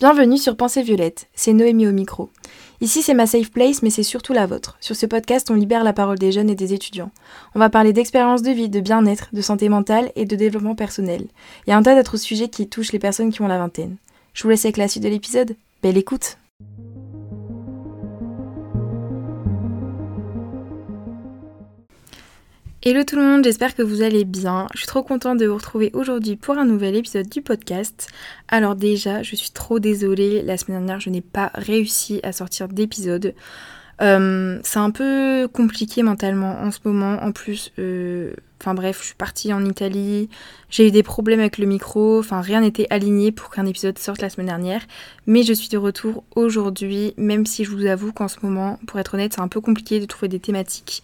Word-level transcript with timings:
Bienvenue 0.00 0.38
sur 0.38 0.56
Pensée 0.56 0.82
Violette, 0.82 1.28
c'est 1.36 1.52
Noémie 1.52 1.86
au 1.86 1.92
micro. 1.92 2.28
Ici 2.80 3.00
c'est 3.00 3.14
ma 3.14 3.28
safe 3.28 3.52
place 3.52 3.80
mais 3.80 3.90
c'est 3.90 4.02
surtout 4.02 4.32
la 4.32 4.44
vôtre. 4.44 4.76
Sur 4.80 4.96
ce 4.96 5.06
podcast 5.06 5.52
on 5.52 5.54
libère 5.54 5.84
la 5.84 5.92
parole 5.92 6.18
des 6.18 6.32
jeunes 6.32 6.50
et 6.50 6.56
des 6.56 6.74
étudiants. 6.74 7.12
On 7.54 7.60
va 7.60 7.70
parler 7.70 7.92
d'expérience 7.92 8.42
de 8.42 8.50
vie, 8.50 8.68
de 8.68 8.80
bien-être, 8.80 9.28
de 9.32 9.40
santé 9.40 9.68
mentale 9.68 10.10
et 10.16 10.24
de 10.24 10.34
développement 10.34 10.74
personnel. 10.74 11.28
Il 11.66 11.70
y 11.70 11.72
a 11.72 11.76
un 11.76 11.82
tas 11.84 11.94
d'autres 11.94 12.16
sujets 12.16 12.48
qui 12.48 12.68
touchent 12.68 12.90
les 12.90 12.98
personnes 12.98 13.32
qui 13.32 13.40
ont 13.42 13.46
la 13.46 13.58
vingtaine. 13.58 13.96
Je 14.32 14.42
vous 14.42 14.48
laisse 14.48 14.64
avec 14.64 14.78
la 14.78 14.88
suite 14.88 15.04
de 15.04 15.08
l'épisode. 15.08 15.54
Belle 15.80 15.96
écoute 15.96 16.38
Hello 22.86 23.02
tout 23.02 23.16
le 23.16 23.22
monde, 23.22 23.44
j'espère 23.44 23.74
que 23.74 23.80
vous 23.80 24.02
allez 24.02 24.26
bien. 24.26 24.66
Je 24.74 24.80
suis 24.80 24.86
trop 24.86 25.02
contente 25.02 25.38
de 25.38 25.46
vous 25.46 25.54
retrouver 25.54 25.90
aujourd'hui 25.94 26.36
pour 26.36 26.58
un 26.58 26.66
nouvel 26.66 26.96
épisode 26.96 27.26
du 27.30 27.40
podcast. 27.40 28.08
Alors 28.48 28.76
déjà, 28.76 29.22
je 29.22 29.34
suis 29.36 29.52
trop 29.52 29.78
désolée, 29.78 30.42
la 30.42 30.58
semaine 30.58 30.80
dernière 30.80 31.00
je 31.00 31.08
n'ai 31.08 31.22
pas 31.22 31.50
réussi 31.54 32.20
à 32.22 32.32
sortir 32.32 32.68
d'épisode. 32.68 33.32
Euh, 34.02 34.58
c'est 34.62 34.80
un 34.80 34.90
peu 34.90 35.48
compliqué 35.50 36.02
mentalement 36.02 36.60
en 36.60 36.70
ce 36.70 36.80
moment. 36.84 37.22
En 37.22 37.32
plus, 37.32 37.72
euh, 37.78 38.34
enfin 38.60 38.74
bref, 38.74 38.98
je 39.00 39.06
suis 39.06 39.14
partie 39.14 39.54
en 39.54 39.64
Italie, 39.64 40.28
j'ai 40.68 40.86
eu 40.86 40.90
des 40.90 41.02
problèmes 41.02 41.40
avec 41.40 41.56
le 41.56 41.64
micro, 41.64 42.18
enfin 42.18 42.42
rien 42.42 42.60
n'était 42.60 42.86
aligné 42.90 43.32
pour 43.32 43.48
qu'un 43.48 43.64
épisode 43.64 43.98
sorte 43.98 44.20
la 44.20 44.28
semaine 44.28 44.48
dernière. 44.48 44.82
Mais 45.26 45.42
je 45.42 45.54
suis 45.54 45.70
de 45.70 45.78
retour 45.78 46.22
aujourd'hui, 46.36 47.14
même 47.16 47.46
si 47.46 47.64
je 47.64 47.70
vous 47.70 47.86
avoue 47.86 48.12
qu'en 48.12 48.28
ce 48.28 48.36
moment, 48.42 48.78
pour 48.86 49.00
être 49.00 49.14
honnête, 49.14 49.32
c'est 49.32 49.40
un 49.40 49.48
peu 49.48 49.62
compliqué 49.62 50.00
de 50.00 50.04
trouver 50.04 50.28
des 50.28 50.38
thématiques. 50.38 51.02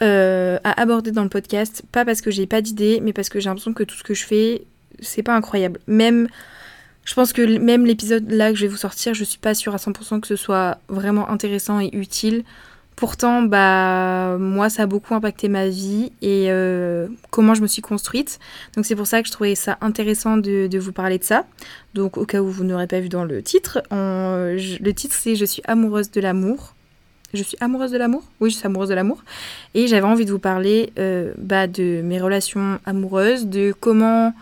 Euh, 0.00 0.47
à 0.70 0.80
aborder 0.80 1.12
dans 1.12 1.22
le 1.22 1.28
podcast. 1.28 1.82
Pas 1.92 2.04
parce 2.04 2.20
que 2.20 2.30
j'ai 2.30 2.46
pas 2.46 2.60
d'idée, 2.60 3.00
mais 3.02 3.12
parce 3.12 3.28
que 3.28 3.40
j'ai 3.40 3.48
l'impression 3.48 3.72
que 3.72 3.82
tout 3.82 3.96
ce 3.96 4.04
que 4.04 4.14
je 4.14 4.24
fais, 4.24 4.62
c'est 5.00 5.22
pas 5.22 5.34
incroyable. 5.34 5.80
Même, 5.86 6.28
je 7.04 7.14
pense 7.14 7.32
que 7.32 7.58
même 7.58 7.86
l'épisode 7.86 8.30
là 8.30 8.50
que 8.50 8.56
je 8.56 8.62
vais 8.62 8.68
vous 8.68 8.76
sortir, 8.76 9.14
je 9.14 9.24
suis 9.24 9.38
pas 9.38 9.54
sûre 9.54 9.74
à 9.74 9.78
100% 9.78 10.20
que 10.20 10.26
ce 10.26 10.36
soit 10.36 10.78
vraiment 10.88 11.28
intéressant 11.30 11.80
et 11.80 11.90
utile. 11.92 12.44
Pourtant, 12.96 13.42
bah, 13.42 14.36
moi, 14.40 14.68
ça 14.68 14.82
a 14.82 14.86
beaucoup 14.86 15.14
impacté 15.14 15.48
ma 15.48 15.68
vie 15.68 16.10
et 16.20 16.46
euh, 16.50 17.06
comment 17.30 17.54
je 17.54 17.62
me 17.62 17.68
suis 17.68 17.80
construite. 17.80 18.40
Donc, 18.74 18.86
c'est 18.86 18.96
pour 18.96 19.06
ça 19.06 19.22
que 19.22 19.28
je 19.28 19.32
trouvais 19.32 19.54
ça 19.54 19.78
intéressant 19.80 20.36
de, 20.36 20.78
vous 20.78 20.90
parler 20.90 21.18
de 21.18 21.22
ça. 21.22 21.46
Donc, 21.94 22.16
au 22.16 22.26
cas 22.26 22.40
où 22.40 22.50
vous 22.50 22.64
n'aurez 22.64 22.88
pas 22.88 22.98
vu 22.98 23.08
dans 23.08 23.24
le 23.24 23.40
titre, 23.40 23.82
le 23.92 24.90
titre 24.90 25.14
c'est 25.16 25.36
Je 25.36 25.44
suis 25.44 25.62
amoureuse 25.64 26.10
de 26.10 26.20
l'amour 26.20 26.74
je 27.34 27.42
suis 27.42 27.56
amoureuse 27.60 27.90
de 27.90 27.98
l'amour 27.98 28.22
Oui, 28.40 28.50
je 28.50 28.56
suis 28.56 28.66
amoureuse 28.66 28.88
de 28.88 28.94
l'amour. 28.94 29.22
Et 29.74 29.86
j'avais 29.86 30.06
envie 30.06 30.24
de 30.24 30.30
vous 30.30 30.38
parler 30.38 30.92
euh, 30.98 31.32
bah, 31.36 31.66
de 31.66 32.00
mes 32.02 32.20
relations 32.20 32.78
amoureuses, 32.86 33.46
de 33.46 33.74
comment 33.78 34.32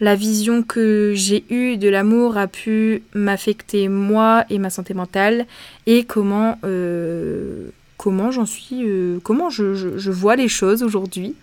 la 0.00 0.14
vision 0.14 0.62
que 0.62 1.12
j'ai 1.14 1.44
eue 1.50 1.76
de 1.76 1.88
l'amour 1.88 2.36
a 2.36 2.46
pu 2.46 3.02
m'affecter 3.14 3.88
moi 3.88 4.44
et 4.50 4.58
ma 4.58 4.70
santé 4.70 4.94
mentale, 4.94 5.46
et 5.86 6.04
comment, 6.04 6.58
euh, 6.64 7.68
comment 7.96 8.30
j'en 8.30 8.46
suis, 8.46 8.84
euh, 8.84 9.18
comment 9.22 9.50
je, 9.50 9.74
je, 9.74 10.10
vois 10.10 10.36
les 10.36 10.48
choses 10.48 10.82
aujourd'hui. 10.82 11.34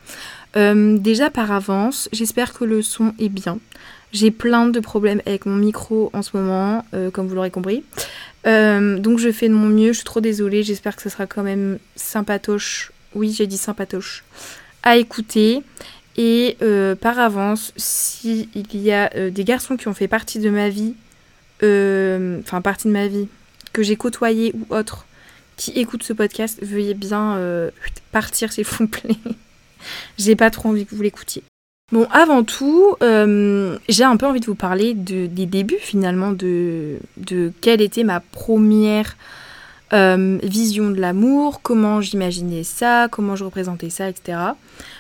déjà 0.55 1.29
par 1.29 1.51
avance, 1.51 2.09
j'espère 2.11 2.53
que 2.53 2.65
le 2.65 2.81
son 2.81 3.13
est 3.19 3.29
bien. 3.29 3.59
J'ai 4.11 4.31
plein 4.31 4.67
de 4.67 4.79
problèmes 4.81 5.21
avec 5.25 5.45
mon 5.45 5.55
micro 5.55 6.09
en 6.11 6.21
ce 6.21 6.35
moment, 6.35 6.83
comme 7.13 7.27
vous 7.27 7.35
l'aurez 7.35 7.51
compris. 7.51 7.83
Euh, 8.47 8.97
donc 8.97 9.19
je 9.19 9.31
fais 9.31 9.49
de 9.49 9.53
mon 9.53 9.67
mieux, 9.67 9.89
je 9.89 9.97
suis 9.97 10.05
trop 10.05 10.21
désolée, 10.21 10.63
j'espère 10.63 10.95
que 10.95 11.01
ce 11.01 11.09
sera 11.09 11.27
quand 11.27 11.43
même 11.43 11.79
sympatoche. 11.95 12.91
Oui, 13.13 13.33
j'ai 13.35 13.47
dit 13.47 13.57
sympatoche. 13.57 14.23
À 14.83 14.97
écouter. 14.97 15.61
Et 16.17 16.57
euh, 16.61 16.95
par 16.95 17.19
avance, 17.19 17.71
s'il 17.77 18.47
y 18.73 18.91
a 18.91 19.09
euh, 19.15 19.29
des 19.29 19.43
garçons 19.43 19.77
qui 19.77 19.87
ont 19.87 19.93
fait 19.93 20.07
partie 20.07 20.39
de 20.39 20.49
ma 20.49 20.69
vie, 20.69 20.95
enfin 21.63 22.61
partie 22.61 22.87
de 22.87 22.93
ma 22.93 23.07
vie, 23.07 23.27
que 23.71 23.83
j'ai 23.83 23.95
côtoyé 23.95 24.53
ou 24.55 24.75
autres, 24.75 25.05
qui 25.55 25.71
écoutent 25.71 26.03
ce 26.03 26.13
podcast, 26.13 26.59
veuillez 26.63 26.95
bien 26.95 27.39
partir 28.11 28.51
s'il 28.51 28.65
vous 28.65 28.87
plaît. 28.87 29.15
j'ai 30.17 30.35
pas 30.35 30.49
trop 30.49 30.69
envie 30.69 30.85
que 30.85 30.95
vous 30.95 31.03
l'écoutiez. 31.03 31.43
Bon, 31.91 32.07
avant 32.09 32.43
tout, 32.43 32.95
euh, 33.03 33.77
j'ai 33.89 34.05
un 34.05 34.15
peu 34.15 34.25
envie 34.25 34.39
de 34.39 34.45
vous 34.45 34.55
parler 34.55 34.93
de, 34.93 35.27
des 35.27 35.45
débuts 35.45 35.77
finalement, 35.79 36.31
de, 36.31 36.99
quelle 37.59 37.81
était 37.81 38.05
ma 38.05 38.21
première 38.21 39.17
euh, 39.91 40.37
vision 40.41 40.89
de 40.89 41.01
l'amour, 41.01 41.59
comment 41.61 41.99
j'imaginais 41.99 42.63
ça, 42.63 43.09
comment 43.11 43.35
je 43.35 43.43
représentais 43.43 43.89
ça, 43.89 44.07
etc. 44.07 44.37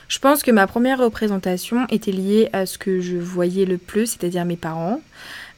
Je 0.09 0.19
pense 0.19 0.43
que 0.43 0.51
ma 0.51 0.67
première 0.67 0.99
représentation 0.99 1.87
était 1.89 2.11
liée 2.11 2.49
à 2.51 2.65
ce 2.65 2.77
que 2.77 2.99
je 2.99 3.15
voyais 3.15 3.63
le 3.63 3.77
plus, 3.77 4.07
c'est-à-dire 4.07 4.43
mes 4.43 4.57
parents. 4.57 4.99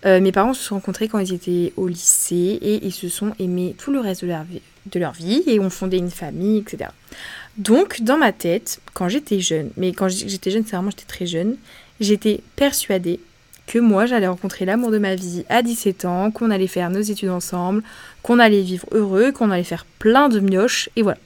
Euh, 0.06 0.22
mes 0.22 0.32
parents 0.32 0.54
se 0.54 0.62
sont 0.62 0.76
rencontrés 0.76 1.08
quand 1.08 1.18
ils 1.18 1.34
étaient 1.34 1.74
au 1.78 1.88
lycée 1.88 2.60
et 2.62 2.86
ils 2.86 2.92
se 2.92 3.10
sont 3.10 3.34
aimés 3.40 3.74
tout 3.80 3.92
le 3.92 4.02
reste 4.02 4.24
de 4.24 5.00
leur 5.00 5.14
vie 5.14 5.44
et 5.48 5.60
ont 5.60 5.72
fondé 5.72 5.98
une 5.98 6.12
famille, 6.12 6.60
etc. 6.60 6.92
Donc, 7.58 8.02
dans 8.02 8.18
ma 8.18 8.32
tête, 8.32 8.82
quand 8.94 9.10
j'étais 9.10 9.40
jeune, 9.40 9.70
mais 9.78 9.94
quand 9.94 10.08
j'étais 10.08 10.50
jeune, 10.50 10.64
c'est 10.66 10.76
vraiment 10.76 10.90
j'étais 10.90 11.06
très 11.06 11.26
jeune, 11.26 11.56
j'étais 12.00 12.42
persuadée 12.56 13.20
que 13.68 13.80
moi, 13.80 14.06
j'allais 14.06 14.28
rencontrer 14.28 14.66
l'amour 14.66 14.92
de 14.92 14.98
ma 14.98 15.16
vie 15.16 15.46
à 15.50 15.62
17 15.62 16.06
ans, 16.06 16.32
qu'on 16.32 16.52
allait 16.52 16.68
faire 16.68 16.90
nos 16.90 17.02
études 17.02 17.30
ensemble, 17.30 17.84
qu'on 18.22 18.40
allait 18.40 18.62
vivre 18.62 18.88
heureux, 18.92 19.32
qu'on 19.32 19.52
allait 19.52 19.64
faire 19.64 19.86
plein 20.00 20.30
de 20.30 20.40
mioches, 20.40 20.90
et 20.96 21.02
voilà. 21.02 21.20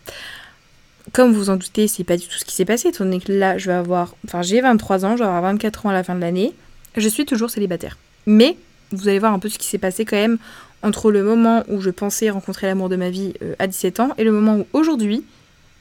Comme 1.14 1.32
vous 1.32 1.50
en 1.50 1.56
doutez, 1.56 1.88
c'est 1.88 2.04
pas 2.04 2.18
du 2.18 2.28
tout 2.28 2.38
ce 2.38 2.46
qui 2.46 2.54
s'est 2.54 2.66
passé, 2.66 2.90
étant 2.90 3.06
donné 3.06 3.20
que 3.20 3.32
là, 3.32 3.58
je 3.58 3.68
vais 3.68 3.78
avoir, 3.78 4.16
enfin, 4.26 4.42
j'ai 4.42 4.62
23 4.62 5.06
ans, 5.06 5.16
je 5.16 5.24
vais 5.24 5.28
avoir 5.28 5.42
24 5.42 5.86
ans 5.86 5.90
à 5.90 5.94
la 5.94 6.04
fin 6.04 6.16
de 6.16 6.22
l'année, 6.22 6.54
je 6.96 7.08
suis 7.08 7.26
toujours 7.26 7.50
célibataire. 7.50 7.98
Mais, 8.26 8.58
vous 8.92 9.08
allez 9.08 9.20
voir 9.20 9.34
un 9.34 9.40
peu 9.40 9.50
ce 9.50 9.58
qui 9.58 9.68
s'est 9.68 9.78
passé 9.78 10.06
quand 10.06 10.18
même 10.18 10.38
entre 10.84 11.12
le 11.12 11.24
moment 11.24 11.64
où 11.70 11.82
je 11.82 11.90
pensais 11.90 12.30
rencontrer 12.30 12.68
l'amour 12.68 12.90
de 12.90 12.96
ma 12.98 13.10
vie 13.10 13.34
euh, 13.42 13.56
à 13.60 13.68
17 13.68 14.00
ans 14.00 14.10
et 14.18 14.24
le 14.24 14.32
moment 14.32 14.58
où 14.58 14.68
aujourd'hui, 14.74 15.24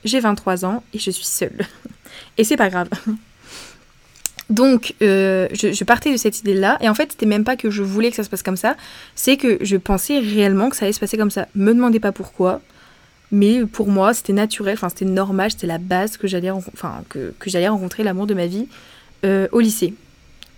j'ai 0.06 0.21
23 0.21 0.65
ans 0.65 0.83
et 0.93 0.99
je 0.99 1.11
suis 1.11 1.25
seule. 1.25 1.67
et 2.39 2.44
c'est 2.44 2.56
pas 2.56 2.71
grave. 2.71 2.89
Donc, 4.49 4.94
euh, 5.03 5.49
je, 5.53 5.84
partais 5.84 6.12
de 6.12 6.17
cette 6.17 6.39
idée-là, 6.41 6.78
et 6.81 6.89
en 6.89 6.94
fait, 6.94 7.12
c'était 7.12 7.27
même 7.27 7.43
pas 7.43 7.56
que 7.56 7.69
je 7.69 7.83
voulais 7.83 8.11
que 8.11 8.17
ça 8.17 8.22
se 8.22 8.31
passe 8.31 8.44
comme 8.44 8.56
ça, 8.56 8.77
c'est 9.17 9.37
que 9.37 9.59
je 9.61 9.77
pensais 9.77 10.21
réellement 10.21 10.71
que 10.71 10.77
ça 10.77 10.84
allait 10.84 10.93
se 10.93 11.00
passer 11.00 11.17
comme 11.17 11.33
ça. 11.33 11.49
Me 11.56 11.75
demandez 11.75 11.99
pas 11.99 12.12
pourquoi, 12.12 12.61
mais 13.33 13.67
pour 13.67 13.89
moi, 13.89 14.15
c'était 14.15 14.33
naturel, 14.33 14.75
enfin, 14.75 14.89
c'était 14.89 15.05
normal, 15.05 15.50
c'était 15.50 15.67
la 15.67 15.78
base 15.78 16.17
que 16.17 16.28
j'allais 16.28 16.50
enfin, 16.50 17.03
que, 17.09 17.33
rencontrer 17.69 18.05
l'amour 18.05 18.28
de 18.28 18.34
ma 18.34 18.47
vie 18.47 18.69
euh, 19.25 19.49
au 19.50 19.59
lycée. 19.59 19.94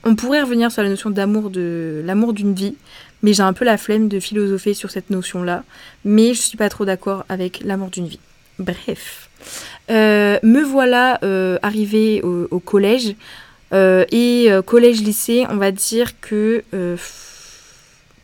On 0.05 0.15
pourrait 0.15 0.43
revenir 0.43 0.71
sur 0.71 0.83
la 0.83 0.91
notion 0.91 1.09
d'amour 1.09 1.49
de 1.49 2.03
l'amour 2.05 2.35
d'une 2.35 2.55
vie, 2.55 2.77
mais 3.23 3.33
j'ai 3.33 3.43
un 3.43 3.55
peu 3.55 3.65
la 3.65 3.79
flemme 3.79 4.09
de 4.09 4.21
philosopher 4.21 4.75
sur 4.75 4.91
cette 4.91 5.09
notion-là, 5.09 5.65
mais 6.05 6.35
je 6.35 6.43
suis 6.43 6.59
pas 6.59 6.69
trop 6.69 6.85
d'accord 6.85 7.25
avec 7.31 7.61
l'amour 7.65 7.89
d'une 7.89 8.07
vie. 8.07 8.21
Bref. 8.59 9.28
Euh, 9.91 10.39
me 10.43 10.63
voilà 10.63 11.19
euh, 11.23 11.59
arrivée 11.63 12.23
au, 12.23 12.59
collège. 12.61 13.15
Euh, 13.73 14.05
et 14.11 14.49
collège-lycée, 14.67 15.47
on 15.51 15.57
va 15.57 15.71
dire 15.71 16.21
que 16.21 16.65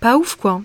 pas 0.00 0.16
ouf 0.19 0.36
quoi. 0.36 0.62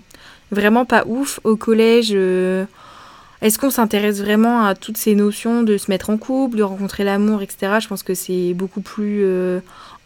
Vraiment 0.50 0.84
pas 0.84 1.04
ouf. 1.06 1.40
Au 1.44 1.56
collège, 1.56 2.12
est-ce 2.12 3.58
qu'on 3.58 3.70
s'intéresse 3.70 4.20
vraiment 4.20 4.64
à 4.64 4.74
toutes 4.74 4.98
ces 4.98 5.14
notions 5.14 5.62
de 5.62 5.76
se 5.78 5.90
mettre 5.90 6.10
en 6.10 6.18
couple, 6.18 6.58
de 6.58 6.62
rencontrer 6.62 7.04
l'amour, 7.04 7.42
etc. 7.42 7.78
Je 7.80 7.88
pense 7.88 8.02
que 8.02 8.14
c'est 8.14 8.52
beaucoup 8.54 8.80
plus 8.80 9.24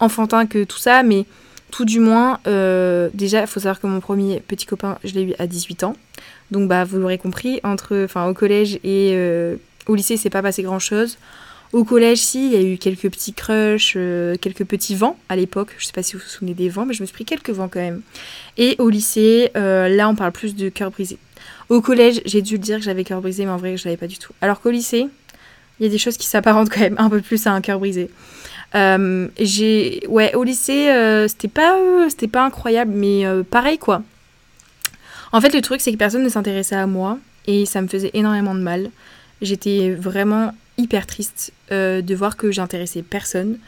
enfantin 0.01 0.47
que 0.47 0.65
tout 0.65 0.79
ça, 0.79 1.03
mais 1.03 1.25
tout 1.71 1.85
du 1.85 1.99
moins, 1.99 2.39
déjà, 3.15 3.41
il 3.41 3.47
faut 3.47 3.61
savoir 3.61 3.81
que 3.81 3.87
mon 3.87 4.01
premier 4.01 4.41
petit 4.41 4.67
copain, 4.67 4.99
je 5.03 5.15
l'ai 5.15 5.23
eu 5.23 5.35
à 5.39 5.47
18 5.47 5.85
ans. 5.85 5.97
Donc, 6.51 6.69
bah, 6.69 6.85
vous 6.85 6.99
l'aurez 6.99 7.19
compris, 7.19 7.61
entre, 7.65 8.05
enfin, 8.05 8.29
au 8.29 8.35
collège 8.35 8.79
et 8.85 9.17
au 9.87 9.95
lycée, 9.95 10.17
c'est 10.17 10.31
pas 10.31 10.43
passé 10.43 10.63
grand 10.63 10.79
chose. 10.79 11.19
Au 11.75 11.83
collège, 11.83 12.19
si, 12.19 12.47
il 12.47 12.53
y 12.53 12.57
a 12.57 12.63
eu 12.63 12.79
quelques 12.79 13.11
petits 13.11 13.33
crushs, 13.33 13.95
euh, 13.97 14.37
quelques 14.41 14.65
petits 14.65 14.95
vents 14.95 15.19
à 15.29 15.35
l'époque. 15.35 15.75
Je 15.77 15.87
sais 15.87 15.93
pas 15.93 16.05
si 16.05 16.13
vous 16.13 16.21
vous 16.21 16.29
souvenez 16.29 16.55
des 16.55 16.69
vents, 16.69 16.87
mais 16.87 16.95
je 16.95 17.03
me 17.03 17.07
suis 17.07 17.13
pris 17.13 17.25
quelques 17.25 17.51
vents 17.51 17.67
quand 17.67 17.81
même. 17.81 18.03
Et 18.57 18.77
au 18.79 18.89
lycée, 18.89 19.51
euh, 19.57 19.89
là, 19.89 20.09
on 20.09 20.15
parle 20.15 20.31
plus 20.31 20.55
de 20.55 20.69
cœur 20.69 20.93
brisé. 20.93 21.19
Au 21.69 21.81
collège, 21.81 22.21
j'ai 22.27 22.43
dû 22.43 22.55
le 22.55 22.59
dire 22.61 22.79
que 22.79 22.85
j'avais 22.85 23.03
cœur 23.03 23.21
brisé, 23.21 23.45
mais 23.45 23.51
en 23.51 23.57
vrai, 23.57 23.77
je 23.77 23.87
l'avais 23.87 23.97
pas 23.97 24.07
du 24.07 24.19
tout. 24.19 24.33
Alors 24.41 24.61
qu'au 24.61 24.71
lycée, 24.71 25.09
il 25.81 25.83
y 25.83 25.87
a 25.87 25.91
des 25.91 25.99
choses 25.99 26.17
qui 26.17 26.29
s'apparentent 26.29 26.71
quand 26.71 26.79
même 26.79 26.95
un 26.97 27.11
peu 27.11 27.21
plus 27.21 27.45
à 27.49 27.53
un 27.53 27.61
cœur 27.61 27.81
brisé. 27.81 28.09
Euh, 28.77 29.27
j'ai, 29.41 30.05
ouais, 30.09 30.33
au 30.37 30.45
lycée, 30.45 31.27
c'était 31.27 31.49
pas, 31.49 31.77
c'était 32.09 32.29
pas 32.29 32.45
incroyable, 32.45 32.93
mais 32.95 33.25
pareil 33.51 33.79
quoi. 33.79 34.03
En 35.33 35.41
fait, 35.41 35.53
le 35.53 35.61
truc, 35.61 35.81
c'est 35.81 35.91
que 35.91 35.97
personne 35.97 36.23
ne 36.23 36.29
s'intéressait 36.29 36.77
à 36.77 36.87
moi 36.87 37.19
et 37.49 37.67
ça 37.67 37.83
me 37.83 37.89
faisait 37.89 38.13
énormément 38.15 38.55
de 38.55 38.61
mal. 38.61 38.91
J'étais 39.45 39.91
vraiment 39.93 40.53
hyper 40.77 41.07
triste 41.07 41.53
euh, 41.71 42.03
de 42.03 42.15
voir 42.15 42.37
que 42.37 42.51
j'intéressais 42.51 43.03
personne. 43.03 43.59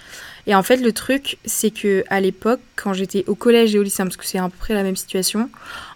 Et 0.49 0.55
en 0.55 0.63
fait, 0.63 0.77
le 0.79 0.93
truc, 0.93 1.39
c'est 1.45 1.71
que 1.71 2.05
à 2.09 2.21
l'époque, 2.21 2.61
quand 2.77 2.93
j'étais 2.93 3.25
au 3.27 3.35
collège 3.35 3.75
et 3.75 3.79
au 3.79 3.83
lycée, 3.83 4.03
parce 4.03 4.17
que 4.17 4.25
c'est 4.25 4.39
à 4.39 4.45
peu 4.45 4.57
près 4.59 4.75
la 4.75 4.83
même 4.83 4.97
situation, 4.97 5.49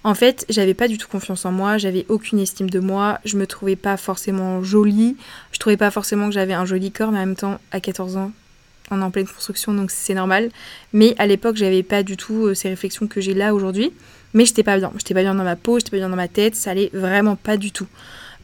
en 0.05 0.15
fait, 0.15 0.45
j'avais 0.49 0.75
pas 0.75 0.89
du 0.89 0.99
tout 0.99 1.09
confiance 1.09 1.45
en 1.45 1.53
moi, 1.53 1.79
j'avais 1.79 2.05
aucune 2.09 2.39
estime 2.39 2.71
de 2.71 2.81
moi, 2.81 3.21
je 3.25 3.37
me 3.37 3.47
trouvais 3.47 3.77
pas 3.77 3.97
forcément 3.97 4.63
jolie, 4.63 5.17
je 5.53 5.59
trouvais 5.59 5.77
pas 5.77 5.91
forcément 5.91 6.27
que 6.27 6.35
j'avais 6.35 6.55
un 6.55 6.65
joli 6.65 6.91
corps, 6.91 7.13
mais 7.13 7.19
en 7.19 7.27
même 7.27 7.37
temps, 7.37 7.61
à 7.71 7.81
14 7.81 8.17
ans, 8.17 8.33
on 8.91 9.01
est 9.01 9.05
en 9.05 9.11
pleine 9.11 9.27
construction, 9.27 9.73
donc 9.73 9.91
c'est 9.91 10.15
normal. 10.15 10.51
Mais 10.93 11.15
à 11.19 11.27
l'époque, 11.27 11.57
j'avais 11.57 11.85
pas 11.85 12.03
du 12.03 12.17
tout 12.17 12.47
euh, 12.47 12.55
ces 12.55 12.69
réflexions 12.69 13.07
que 13.07 13.21
j'ai 13.21 13.35
là 13.35 13.55
aujourd'hui. 13.55 13.93
Mais 14.35 14.45
j'étais 14.45 14.63
pas 14.63 14.79
bien. 14.79 14.93
J'étais 14.97 15.15
pas 15.15 15.23
bien 15.23 15.35
dans 15.35 15.45
ma 15.45 15.57
peau, 15.57 15.79
j'étais 15.79 15.91
pas 15.91 15.97
bien 15.97 16.09
dans 16.09 16.17
ma 16.17 16.29
tête, 16.29 16.55
ça 16.55 16.71
allait 16.71 16.91
vraiment 16.93 17.37
pas 17.37 17.57
du 17.57 17.71
tout. 17.73 17.87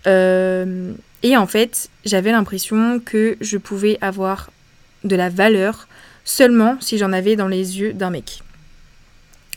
Euh, 0.07 0.93
et 1.27 1.37
en 1.37 1.49
fait, 1.49 1.91
j'avais 2.05 2.31
l'impression 2.31 3.01
que 3.01 3.37
je 3.41 3.59
pouvais 3.59 3.99
avoir 4.01 4.49
de 5.03 5.17
la 5.17 5.29
valeur 5.29 5.89
seulement 6.25 6.77
si 6.81 6.99
j'en 6.99 7.13
avais 7.13 7.35
dans 7.35 7.49
les 7.49 7.81
yeux 7.81 7.93
d'un 7.93 8.11
mec. 8.11 8.43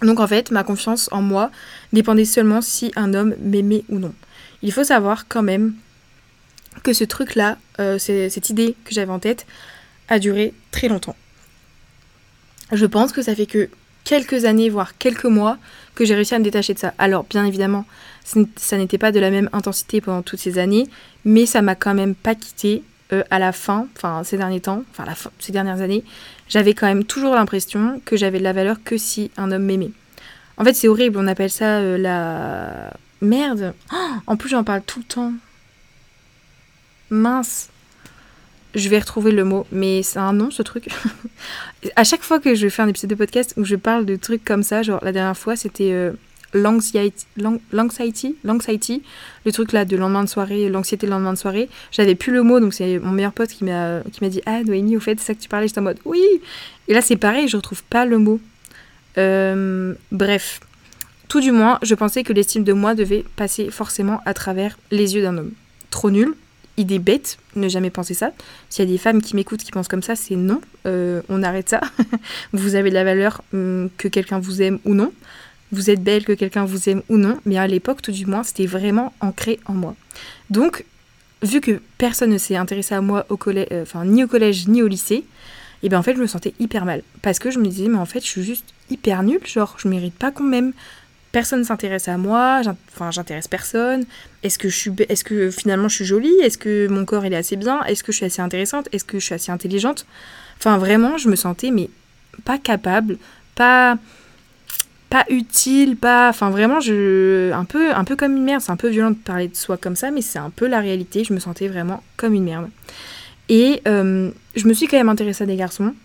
Donc 0.02 0.20
en 0.20 0.26
fait, 0.26 0.50
ma 0.50 0.64
confiance 0.64 1.10
en 1.12 1.22
moi 1.22 1.52
dépendait 1.94 2.26
seulement 2.26 2.62
si 2.62 2.92
un 2.96 3.14
homme 3.14 3.36
m'aimait 3.40 3.84
ou 3.88 4.00
non. 4.00 4.16
Il 4.64 4.72
faut 4.72 4.84
savoir 4.84 5.28
quand 5.28 5.44
même 5.44 5.76
que 6.82 6.92
ce 6.92 7.04
truc-là, 7.04 7.60
euh, 7.80 8.00
cette 8.00 8.50
idée 8.50 8.76
que 8.84 8.92
j'avais 8.92 9.12
en 9.12 9.20
tête, 9.20 9.46
a 10.08 10.18
duré 10.18 10.56
très 10.72 10.88
longtemps. 10.88 11.16
Je 12.72 12.88
pense 12.88 13.12
que 13.12 13.22
ça 13.22 13.36
fait 13.36 13.46
que 13.46 13.70
quelques 14.10 14.46
années, 14.46 14.72
voire 14.72 14.98
quelques 14.98 15.26
mois, 15.26 15.60
que 15.94 16.04
j'ai 16.04 16.16
réussi 16.16 16.34
à 16.34 16.40
me 16.40 16.44
détacher 16.44 16.74
de 16.74 16.80
ça. 16.80 16.96
Alors, 16.98 17.26
bien 17.26 17.46
évidemment, 17.46 17.86
ça 18.24 18.78
n'était 18.78 18.98
pas 18.98 19.12
de 19.12 19.20
la 19.20 19.30
même 19.30 19.52
intensité 19.54 20.02
pendant 20.02 20.24
toutes 20.24 20.40
ces 20.40 20.58
années, 20.58 20.88
mais 21.26 21.46
ça 21.46 21.62
m'a 21.62 21.76
quand 21.76 21.94
même 21.94 22.16
pas 22.16 22.34
quitté 22.34 22.82
euh, 23.14 23.22
à 23.30 23.38
la 23.38 23.52
fin, 23.52 23.86
enfin 23.96 24.24
ces 24.24 24.38
derniers 24.38 24.62
temps, 24.62 24.82
enfin 24.92 25.06
ces 25.38 25.52
dernières 25.52 25.82
années. 25.82 26.04
J'avais 26.48 26.74
quand 26.74 26.88
même 26.88 27.04
toujours 27.04 27.36
l'impression 27.36 28.02
que 28.04 28.18
j'avais 28.18 28.40
de 28.40 28.44
la 28.44 28.54
valeur 28.54 28.78
que 28.84 28.98
si 28.98 29.30
un 29.38 29.52
homme 29.52 29.66
m'aimait. 29.66 29.92
En 30.58 30.64
fait, 30.64 30.74
c'est 30.74 30.88
horrible, 30.88 31.20
on 31.20 31.28
appelle 31.28 31.52
ça 31.52 31.78
euh, 31.78 32.00
la 32.00 32.92
merde. 33.22 33.76
en 34.26 34.38
plus, 34.38 34.50
j'en 34.50 34.64
parle 34.64 34.82
tout 34.82 35.00
le 35.00 35.06
temps. 35.06 35.34
Mince. 37.12 37.70
Je 38.76 38.90
vais 38.90 39.00
retrouver 39.00 39.32
le 39.32 39.44
mot, 39.44 39.66
mais 39.72 40.04
c'est 40.04 40.20
un 40.20 40.34
nom 40.34 40.52
ce 40.52 40.62
truc. 40.62 40.90
à 41.96 42.04
chaque 42.04 42.22
fois 42.22 42.40
que 42.40 42.56
je 42.56 42.70
fais 42.70 42.82
un 42.82 42.88
épisode 42.88 43.10
de 43.10 43.16
podcast 43.16 43.54
où 43.58 43.64
je 43.64 43.76
parle 43.76 44.06
de 44.06 44.16
trucs 44.16 44.46
comme 44.46 44.64
ça, 44.64 44.84
genre 44.84 45.00
la 45.04 45.12
dernière 45.12 45.38
fois 45.38 45.56
c'était 45.56 45.92
euh, 45.92 46.12
l'anxiety, 46.54 47.26
le 47.34 49.52
truc 49.52 49.72
là 49.72 49.86
de 49.86 49.98
lendemain 49.98 50.24
de 50.24 50.30
soirée, 50.30 50.70
l'anxiété 50.70 51.08
le 51.08 51.14
lendemain 51.14 51.34
de 51.34 51.38
soirée. 51.38 51.70
J'avais 51.92 52.16
plus 52.16 52.32
le 52.32 52.44
mot, 52.44 52.60
donc 52.60 52.74
c'est 52.74 53.00
mon 53.00 53.12
meilleur 53.12 53.34
pote 53.34 53.50
qui 53.50 53.64
m'a 53.64 54.02
qui 54.12 54.24
m'a 54.24 54.30
dit 54.30 54.42
ah 54.46 54.64
Noémie 54.64 54.98
au 54.98 55.00
fait 55.00 55.20
c'est 55.20 55.28
ça 55.28 55.34
que 55.34 55.42
tu 55.42 55.50
parlais, 55.50 55.68
j'étais 55.68 55.80
en 55.80 55.84
mode 55.84 56.00
oui. 56.06 56.24
Et 56.88 56.94
là 56.94 57.02
c'est 57.02 57.18
pareil, 57.18 57.48
je 57.48 57.58
retrouve 57.58 57.84
pas 57.84 58.06
le 58.06 58.20
mot. 58.20 58.40
Euh, 59.18 59.96
bref, 60.12 60.60
tout 61.28 61.42
du 61.42 61.52
moins, 61.52 61.80
je 61.84 61.96
pensais 61.96 62.24
que 62.24 62.34
l'estime 62.34 62.64
de 62.64 62.74
moi 62.74 62.96
devait 62.96 63.26
passer 63.36 63.70
forcément 63.70 64.22
à 64.26 64.34
travers 64.34 64.78
les 64.92 65.16
yeux 65.16 65.22
d'un 65.22 65.38
homme. 65.38 65.52
Trop 65.92 66.10
nul, 66.10 66.34
idée 66.80 67.00
bête, 67.00 67.38
ne 67.56 67.68
jamais 67.68 67.90
penser 67.90 68.14
ça. 68.14 68.32
S'il 68.70 68.86
y 68.86 68.88
a 68.88 68.92
des 68.92 68.98
femmes 68.98 69.22
qui 69.22 69.36
m'écoutent 69.36 69.64
qui 69.64 69.72
pensent 69.72 69.88
comme 69.88 70.04
ça, 70.04 70.16
c'est 70.16 70.36
non, 70.36 70.62
euh, 70.86 71.22
on 71.30 71.44
arrête 71.44 71.70
ça. 71.70 71.82
vous 72.54 72.76
avez 72.76 72.90
de 72.90 72.96
la 72.96 73.04
valeur 73.04 73.42
hum, 73.54 73.90
que 73.98 74.08
quelqu'un 74.08 74.40
vous 74.40 74.62
aime 74.62 74.80
ou 74.86 74.94
non. 74.94 75.12
Vous 75.72 75.92
êtes 75.92 76.02
belle 76.02 76.26
que 76.26 76.34
quelqu'un 76.34 76.66
vous 76.66 76.90
aime 76.90 77.04
ou 77.10 77.18
non, 77.18 77.38
mais 77.46 77.58
à 77.58 77.68
l'époque, 77.68 78.02
tout 78.02 78.12
du 78.12 78.26
moins, 78.26 78.44
c'était 78.44 78.66
vraiment 78.66 79.14
ancré 79.20 79.60
en 79.66 79.74
moi. 79.74 79.96
Donc, 80.50 80.84
vu 81.44 81.62
que 81.62 81.80
personne 81.98 82.32
ne 82.32 82.38
s'est 82.38 82.56
intéressé 82.56 82.96
à 82.96 83.02
moi 83.02 83.26
au 83.30 83.38
collège, 83.38 83.68
euh, 83.72 83.86
ni 84.06 84.24
au 84.24 84.28
collège 84.28 84.68
ni 84.68 84.82
au 84.82 84.88
lycée, 84.88 85.26
et 85.82 85.90
bien 85.90 86.00
en 86.00 86.04
fait 86.04 86.16
je 86.16 86.20
me 86.20 86.28
sentais 86.28 86.54
hyper 86.60 86.86
mal 86.86 87.04
parce 87.22 87.40
que 87.40 87.52
je 87.52 87.60
me 87.60 87.66
disais 87.66 87.88
mais 87.88 87.98
en 87.98 88.06
fait 88.06 88.20
je 88.20 88.28
suis 88.28 88.44
juste 88.44 88.66
hyper 88.90 89.24
nulle, 89.24 89.46
genre 89.46 89.76
je 89.78 89.88
mérite 89.88 90.16
pas 90.16 90.32
qu'on 90.32 90.44
m'aime, 90.44 90.74
personne 91.32 91.64
s'intéresse 91.64 92.08
à 92.08 92.18
moi, 92.18 92.62
enfin 92.94 93.12
j'intéresse 93.12 93.48
personne. 93.48 94.06
Est-ce 94.44 94.58
que 94.58 94.70
je 94.70 94.78
suis, 94.78 94.92
est-ce 95.10 95.24
que 95.24 95.52
finalement 95.52 95.88
je 95.88 95.96
suis 95.96 96.06
jolie? 96.06 96.34
Est-ce 96.42 96.58
que 96.58 96.88
mon 96.88 97.06
corps 97.06 97.26
il 97.26 97.34
est 97.34 97.38
assez 97.38 97.56
bien? 97.56 97.84
Est-ce 97.84 98.04
que 98.04 98.12
je 98.12 98.18
suis 98.18 98.26
assez 98.26 98.42
intéressante? 98.42 98.88
Est-ce 98.92 99.06
que 99.06 99.20
je 99.20 99.26
suis 99.26 99.36
assez 99.36 99.52
intelligente? 99.52 100.06
Enfin 100.58 100.78
vraiment, 100.78 101.18
je 101.18 101.30
me 101.30 101.36
sentais 101.36 101.72
mais 101.72 101.90
pas 102.46 102.58
capable, 102.58 103.18
pas 103.56 103.98
pas 105.10 105.26
utile, 105.30 105.98
pas, 105.98 106.30
enfin 106.30 106.52
vraiment 106.52 106.80
je, 106.80 107.52
un 107.52 107.66
peu, 107.66 107.92
un 107.94 108.04
peu 108.04 108.16
comme 108.16 108.38
une 108.38 108.44
merde. 108.44 108.62
C'est 108.62 108.72
un 108.72 108.78
peu 108.78 108.90
violent 108.90 109.12
de 109.12 109.16
parler 109.16 109.48
de 109.48 109.56
soi 109.56 109.78
comme 109.78 109.96
ça, 109.96 110.12
mais 110.12 110.22
c'est 110.22 110.40
un 110.40 110.52
peu 110.52 110.68
la 110.68 110.80
réalité. 110.80 111.24
Je 111.24 111.34
me 111.34 111.40
sentais 111.40 111.68
vraiment 111.68 112.04
comme 112.16 112.34
une 112.34 112.44
merde. 112.44 112.70
Et 113.50 113.82
euh, 113.88 114.30
je 114.56 114.68
me 114.68 114.74
suis 114.74 114.88
quand 114.88 114.98
même 114.98 115.10
intéressée 115.10 115.44
à 115.44 115.48
des 115.48 115.56
garçons, 115.56 115.96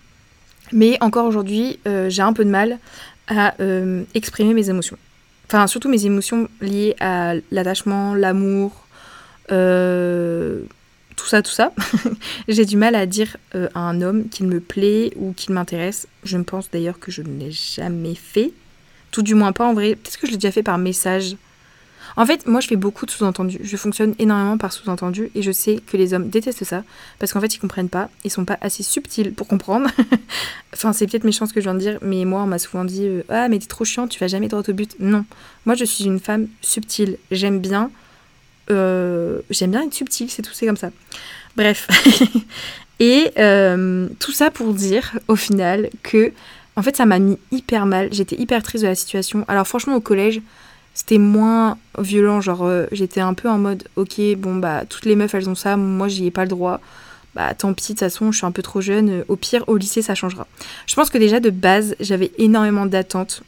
mais 0.72 0.96
encore 1.02 1.26
aujourd'hui, 1.26 1.78
euh, 1.86 2.08
j'ai 2.08 2.22
un 2.22 2.32
peu 2.32 2.44
de 2.44 2.50
mal 2.50 2.78
à 3.28 3.54
euh, 3.60 4.04
exprimer 4.14 4.54
mes 4.54 4.70
émotions. 4.70 4.96
Enfin, 5.46 5.66
surtout 5.66 5.88
mes 5.88 6.06
émotions 6.06 6.48
liées 6.60 6.96
à 7.00 7.34
l'attachement, 7.50 8.14
l'amour, 8.14 8.86
euh, 9.52 10.62
tout 11.16 11.26
ça, 11.26 11.42
tout 11.42 11.50
ça. 11.50 11.72
J'ai 12.48 12.64
du 12.64 12.76
mal 12.76 12.94
à 12.94 13.06
dire 13.06 13.36
euh, 13.54 13.68
à 13.74 13.80
un 13.80 14.00
homme 14.00 14.28
qu'il 14.28 14.46
me 14.46 14.60
plaît 14.60 15.12
ou 15.16 15.32
qu'il 15.32 15.54
m'intéresse. 15.54 16.08
Je 16.24 16.36
me 16.38 16.44
pense 16.44 16.70
d'ailleurs 16.70 16.98
que 16.98 17.10
je 17.10 17.22
ne 17.22 17.38
l'ai 17.38 17.52
jamais 17.52 18.14
fait. 18.14 18.52
Tout 19.10 19.22
du 19.22 19.34
moins 19.34 19.52
pas 19.52 19.66
en 19.66 19.74
vrai. 19.74 19.94
Peut-être 19.94 20.18
que 20.18 20.26
je 20.26 20.32
l'ai 20.32 20.38
déjà 20.38 20.50
fait 20.50 20.62
par 20.62 20.78
message. 20.78 21.36
En 22.16 22.26
fait, 22.26 22.46
moi, 22.46 22.60
je 22.60 22.68
fais 22.68 22.76
beaucoup 22.76 23.06
de 23.06 23.10
sous-entendus. 23.10 23.60
Je 23.62 23.76
fonctionne 23.76 24.14
énormément 24.18 24.56
par 24.56 24.72
sous-entendus 24.72 25.30
et 25.34 25.42
je 25.42 25.50
sais 25.50 25.80
que 25.84 25.96
les 25.96 26.14
hommes 26.14 26.28
détestent 26.28 26.64
ça 26.64 26.84
parce 27.18 27.32
qu'en 27.32 27.40
fait, 27.40 27.54
ils 27.54 27.58
comprennent 27.58 27.88
pas. 27.88 28.08
Ils 28.24 28.30
sont 28.30 28.44
pas 28.44 28.58
assez 28.60 28.82
subtils 28.82 29.32
pour 29.32 29.48
comprendre. 29.48 29.90
enfin, 30.74 30.92
c'est 30.92 31.06
peut-être 31.06 31.24
méchant 31.24 31.46
ce 31.46 31.52
que 31.52 31.60
je 31.60 31.64
viens 31.64 31.74
de 31.74 31.80
dire, 31.80 31.98
mais 32.02 32.24
moi, 32.24 32.42
on 32.42 32.46
m'a 32.46 32.58
souvent 32.58 32.84
dit 32.84 33.06
euh, 33.06 33.22
Ah, 33.28 33.48
mais 33.48 33.58
t'es 33.58 33.66
trop 33.66 33.84
chiant, 33.84 34.06
tu 34.06 34.18
vas 34.20 34.28
jamais 34.28 34.48
droit 34.48 34.62
au 34.66 34.72
but. 34.72 34.94
Non. 35.00 35.24
Moi, 35.66 35.74
je 35.74 35.84
suis 35.84 36.04
une 36.04 36.20
femme 36.20 36.46
subtile. 36.60 37.18
J'aime 37.30 37.58
bien. 37.58 37.90
Euh, 38.70 39.40
j'aime 39.50 39.72
bien 39.72 39.82
être 39.82 39.94
subtile, 39.94 40.30
c'est 40.30 40.42
tout, 40.42 40.52
c'est 40.54 40.66
comme 40.66 40.76
ça. 40.76 40.90
Bref. 41.56 41.88
et 43.00 43.32
euh, 43.38 44.08
tout 44.20 44.32
ça 44.32 44.50
pour 44.50 44.72
dire, 44.72 45.18
au 45.28 45.36
final, 45.36 45.90
que. 46.02 46.32
En 46.76 46.82
fait, 46.82 46.96
ça 46.96 47.06
m'a 47.06 47.20
mis 47.20 47.38
hyper 47.52 47.86
mal. 47.86 48.08
J'étais 48.12 48.34
hyper 48.36 48.60
triste 48.62 48.82
de 48.82 48.88
la 48.88 48.96
situation. 48.96 49.44
Alors, 49.46 49.66
franchement, 49.66 49.94
au 49.94 50.00
collège, 50.00 50.42
c'était 50.94 51.18
moins 51.18 51.76
violent. 51.98 52.40
Genre, 52.40 52.64
euh, 52.64 52.86
j'étais 52.92 53.20
un 53.20 53.34
peu 53.34 53.48
en 53.48 53.58
mode, 53.58 53.84
ok, 53.96 54.20
bon, 54.38 54.56
bah, 54.56 54.84
toutes 54.88 55.04
les 55.04 55.16
meufs, 55.16 55.34
elles 55.34 55.50
ont 55.50 55.54
ça, 55.54 55.76
moi, 55.76 56.08
j'y 56.08 56.26
ai 56.26 56.30
pas 56.30 56.44
le 56.44 56.48
droit. 56.48 56.80
Bah, 57.34 57.52
tant 57.52 57.74
pis, 57.74 57.82
de 57.82 57.88
toute 57.88 57.98
façon, 57.98 58.30
je 58.30 58.38
suis 58.38 58.46
un 58.46 58.52
peu 58.52 58.62
trop 58.62 58.80
jeune. 58.80 59.10
Euh, 59.10 59.24
au 59.28 59.36
pire, 59.36 59.64
au 59.66 59.76
lycée, 59.76 60.02
ça 60.02 60.14
changera. 60.14 60.46
Je 60.86 60.94
pense 60.94 61.10
que 61.10 61.18
déjà, 61.18 61.40
de 61.40 61.50
base, 61.50 61.96
j'avais 62.00 62.30
énormément 62.38 62.86
d'attentes 62.86 63.42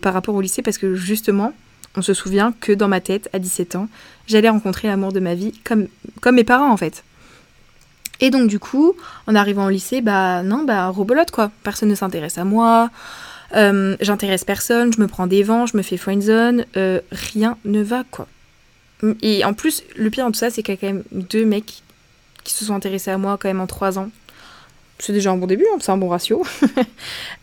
par 0.00 0.12
rapport 0.12 0.34
au 0.34 0.40
lycée 0.40 0.60
parce 0.60 0.76
que 0.76 0.94
justement, 0.94 1.52
on 1.96 2.02
se 2.02 2.14
souvient 2.14 2.52
que 2.60 2.72
dans 2.72 2.88
ma 2.88 3.00
tête, 3.00 3.30
à 3.32 3.38
17 3.38 3.76
ans, 3.76 3.88
j'allais 4.26 4.48
rencontrer 4.48 4.88
l'amour 4.88 5.12
de 5.12 5.20
ma 5.20 5.34
vie 5.34 5.52
comme, 5.64 5.88
comme 6.20 6.34
mes 6.34 6.44
parents, 6.44 6.70
en 6.70 6.76
fait. 6.76 7.04
Et 8.20 8.30
donc, 8.30 8.48
du 8.48 8.58
coup, 8.58 8.94
en 9.26 9.34
arrivant 9.34 9.66
au 9.66 9.70
lycée, 9.70 10.00
bah, 10.00 10.42
non, 10.42 10.64
bah, 10.64 10.88
robolote, 10.88 11.30
quoi. 11.30 11.50
Personne 11.62 11.88
ne 11.88 11.94
s'intéresse 11.94 12.38
à 12.38 12.44
moi. 12.44 12.90
Euh, 13.54 13.96
j'intéresse 14.00 14.44
personne, 14.44 14.92
je 14.92 15.00
me 15.00 15.06
prends 15.06 15.26
des 15.26 15.42
vents, 15.42 15.66
je 15.66 15.76
me 15.76 15.82
fais 15.82 15.96
friendzone, 15.96 16.64
euh, 16.76 17.00
rien 17.10 17.58
ne 17.64 17.82
va 17.82 18.04
quoi. 18.10 18.26
Et 19.20 19.44
en 19.44 19.52
plus, 19.52 19.82
le 19.96 20.10
pire 20.10 20.24
dans 20.24 20.30
tout 20.30 20.38
ça, 20.38 20.50
c'est 20.50 20.62
qu'il 20.62 20.74
y 20.74 20.78
a 20.78 20.80
quand 20.80 20.86
même 20.86 21.02
deux 21.10 21.44
mecs 21.44 21.82
qui 22.44 22.54
se 22.54 22.64
sont 22.64 22.74
intéressés 22.74 23.10
à 23.10 23.18
moi 23.18 23.36
quand 23.40 23.48
même 23.48 23.60
en 23.60 23.66
trois 23.66 23.98
ans. 23.98 24.10
C'est 24.98 25.12
déjà 25.12 25.32
un 25.32 25.36
bon 25.36 25.46
début, 25.46 25.66
hein, 25.72 25.78
c'est 25.80 25.90
un 25.90 25.96
bon 25.96 26.08
ratio. 26.08 26.44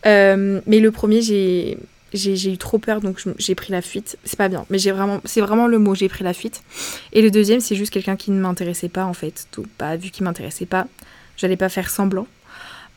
Euh, 0.06 0.62
mais 0.66 0.80
le 0.80 0.90
premier, 0.90 1.20
j'ai 1.20 1.76
j'ai 2.14 2.52
eu 2.52 2.58
trop 2.58 2.78
peur 2.78 3.00
donc 3.00 3.22
j'ai 3.38 3.54
pris 3.54 3.70
la 3.70 3.82
fuite 3.82 4.18
c'est 4.24 4.36
pas 4.36 4.48
bien 4.48 4.66
mais 4.70 4.78
j'ai 4.78 4.90
vraiment 4.90 5.20
c'est 5.24 5.40
vraiment 5.40 5.66
le 5.66 5.78
mot 5.78 5.94
j'ai 5.94 6.08
pris 6.08 6.24
la 6.24 6.32
fuite 6.32 6.62
et 7.12 7.22
le 7.22 7.30
deuxième 7.30 7.60
c'est 7.60 7.76
juste 7.76 7.92
quelqu'un 7.92 8.16
qui 8.16 8.30
ne 8.30 8.40
m'intéressait 8.40 8.88
pas 8.88 9.04
en 9.04 9.12
fait 9.12 9.46
tout 9.50 9.66
pas 9.78 9.96
vu 9.96 10.10
qu'il 10.10 10.24
m'intéressait 10.24 10.66
pas 10.66 10.86
j'allais 11.36 11.56
pas 11.56 11.68
faire 11.68 11.90
semblant 11.90 12.26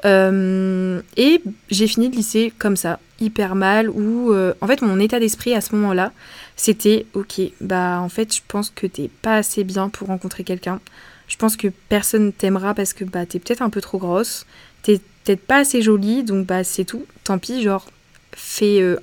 euh, 0.05 1.01
et 1.15 1.41
j'ai 1.69 1.87
fini 1.87 2.09
le 2.09 2.15
lycée 2.15 2.51
comme 2.57 2.75
ça, 2.75 2.99
hyper 3.19 3.55
mal, 3.55 3.89
où 3.89 4.33
euh, 4.33 4.53
en 4.61 4.67
fait 4.67 4.81
mon 4.81 4.99
état 4.99 5.19
d'esprit 5.19 5.53
à 5.53 5.61
ce 5.61 5.75
moment-là, 5.75 6.11
c'était 6.55 7.05
ok, 7.13 7.41
bah 7.61 7.99
en 8.01 8.09
fait 8.09 8.35
je 8.35 8.41
pense 8.47 8.69
que 8.69 8.87
t'es 8.87 9.09
pas 9.21 9.35
assez 9.35 9.63
bien 9.63 9.89
pour 9.89 10.09
rencontrer 10.09 10.43
quelqu'un. 10.43 10.79
Je 11.27 11.37
pense 11.37 11.55
que 11.55 11.69
personne 11.89 12.33
t'aimera 12.33 12.73
parce 12.73 12.93
que 12.93 13.05
bah 13.05 13.25
t'es 13.25 13.39
peut-être 13.39 13.61
un 13.61 13.69
peu 13.69 13.81
trop 13.81 13.97
grosse, 13.97 14.45
t'es 14.81 14.99
peut-être 15.23 15.45
pas 15.45 15.57
assez 15.59 15.81
jolie, 15.81 16.23
donc 16.23 16.45
bah 16.45 16.63
c'est 16.63 16.85
tout. 16.85 17.05
Tant 17.23 17.37
pis, 17.37 17.63
genre 17.63 17.87
fais 18.35 18.81
euh, 18.81 18.97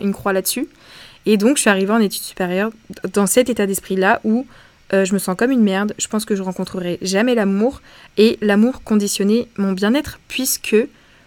une 0.00 0.12
croix 0.12 0.32
là-dessus. 0.32 0.68
Et 1.26 1.36
donc 1.36 1.56
je 1.56 1.62
suis 1.62 1.70
arrivée 1.70 1.92
en 1.92 2.00
études 2.00 2.22
supérieures 2.22 2.70
dans 3.12 3.26
cet 3.26 3.48
état 3.48 3.66
d'esprit-là 3.66 4.20
où 4.24 4.46
euh, 4.94 5.04
je 5.04 5.14
me 5.14 5.18
sens 5.18 5.36
comme 5.36 5.50
une 5.50 5.62
merde, 5.62 5.94
je 5.98 6.06
pense 6.06 6.24
que 6.24 6.36
je 6.36 6.42
rencontrerai 6.42 6.98
jamais 7.02 7.34
l'amour, 7.34 7.80
et 8.18 8.38
l'amour 8.40 8.82
conditionnait 8.82 9.48
mon 9.56 9.72
bien-être, 9.72 10.18
puisque 10.28 10.76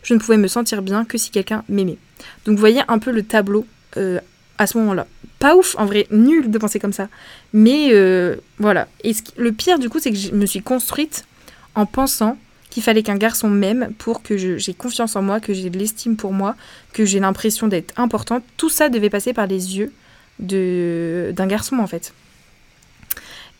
je 0.03 0.13
ne 0.13 0.19
pouvais 0.19 0.37
me 0.37 0.47
sentir 0.47 0.81
bien 0.81 1.03
que 1.03 1.17
si 1.17 1.31
quelqu'un 1.31 1.63
m'aimait. 1.67 1.97
Donc 2.45 2.55
vous 2.55 2.59
voyez 2.59 2.81
un 2.87 2.99
peu 2.99 3.11
le 3.11 3.23
tableau 3.23 3.65
euh, 3.97 4.19
à 4.57 4.67
ce 4.67 4.77
moment-là. 4.77 5.07
Pas 5.39 5.55
ouf, 5.55 5.75
en 5.77 5.85
vrai, 5.85 6.07
nul 6.11 6.49
de 6.49 6.57
penser 6.57 6.79
comme 6.79 6.93
ça. 6.93 7.09
Mais 7.53 7.89
euh, 7.91 8.35
voilà. 8.59 8.87
Et 9.03 9.13
le 9.37 9.51
pire 9.51 9.79
du 9.79 9.89
coup, 9.89 9.99
c'est 9.99 10.11
que 10.11 10.17
je 10.17 10.31
me 10.31 10.45
suis 10.45 10.61
construite 10.61 11.25
en 11.73 11.85
pensant 11.85 12.37
qu'il 12.69 12.83
fallait 12.83 13.03
qu'un 13.03 13.17
garçon 13.17 13.49
m'aime 13.49 13.93
pour 13.97 14.21
que 14.21 14.37
j'ai 14.37 14.73
confiance 14.73 15.15
en 15.15 15.21
moi, 15.21 15.39
que 15.39 15.53
j'ai 15.53 15.69
de 15.69 15.77
l'estime 15.77 16.17
pour 16.17 16.33
moi, 16.33 16.55
que 16.93 17.05
j'ai 17.05 17.19
l'impression 17.19 17.67
d'être 17.67 17.99
importante. 17.99 18.43
Tout 18.57 18.69
ça 18.69 18.89
devait 18.89 19.09
passer 19.09 19.33
par 19.33 19.47
les 19.47 19.77
yeux 19.77 19.91
d'un 20.39 21.47
garçon 21.47 21.79
en 21.79 21.87
fait. 21.87 22.13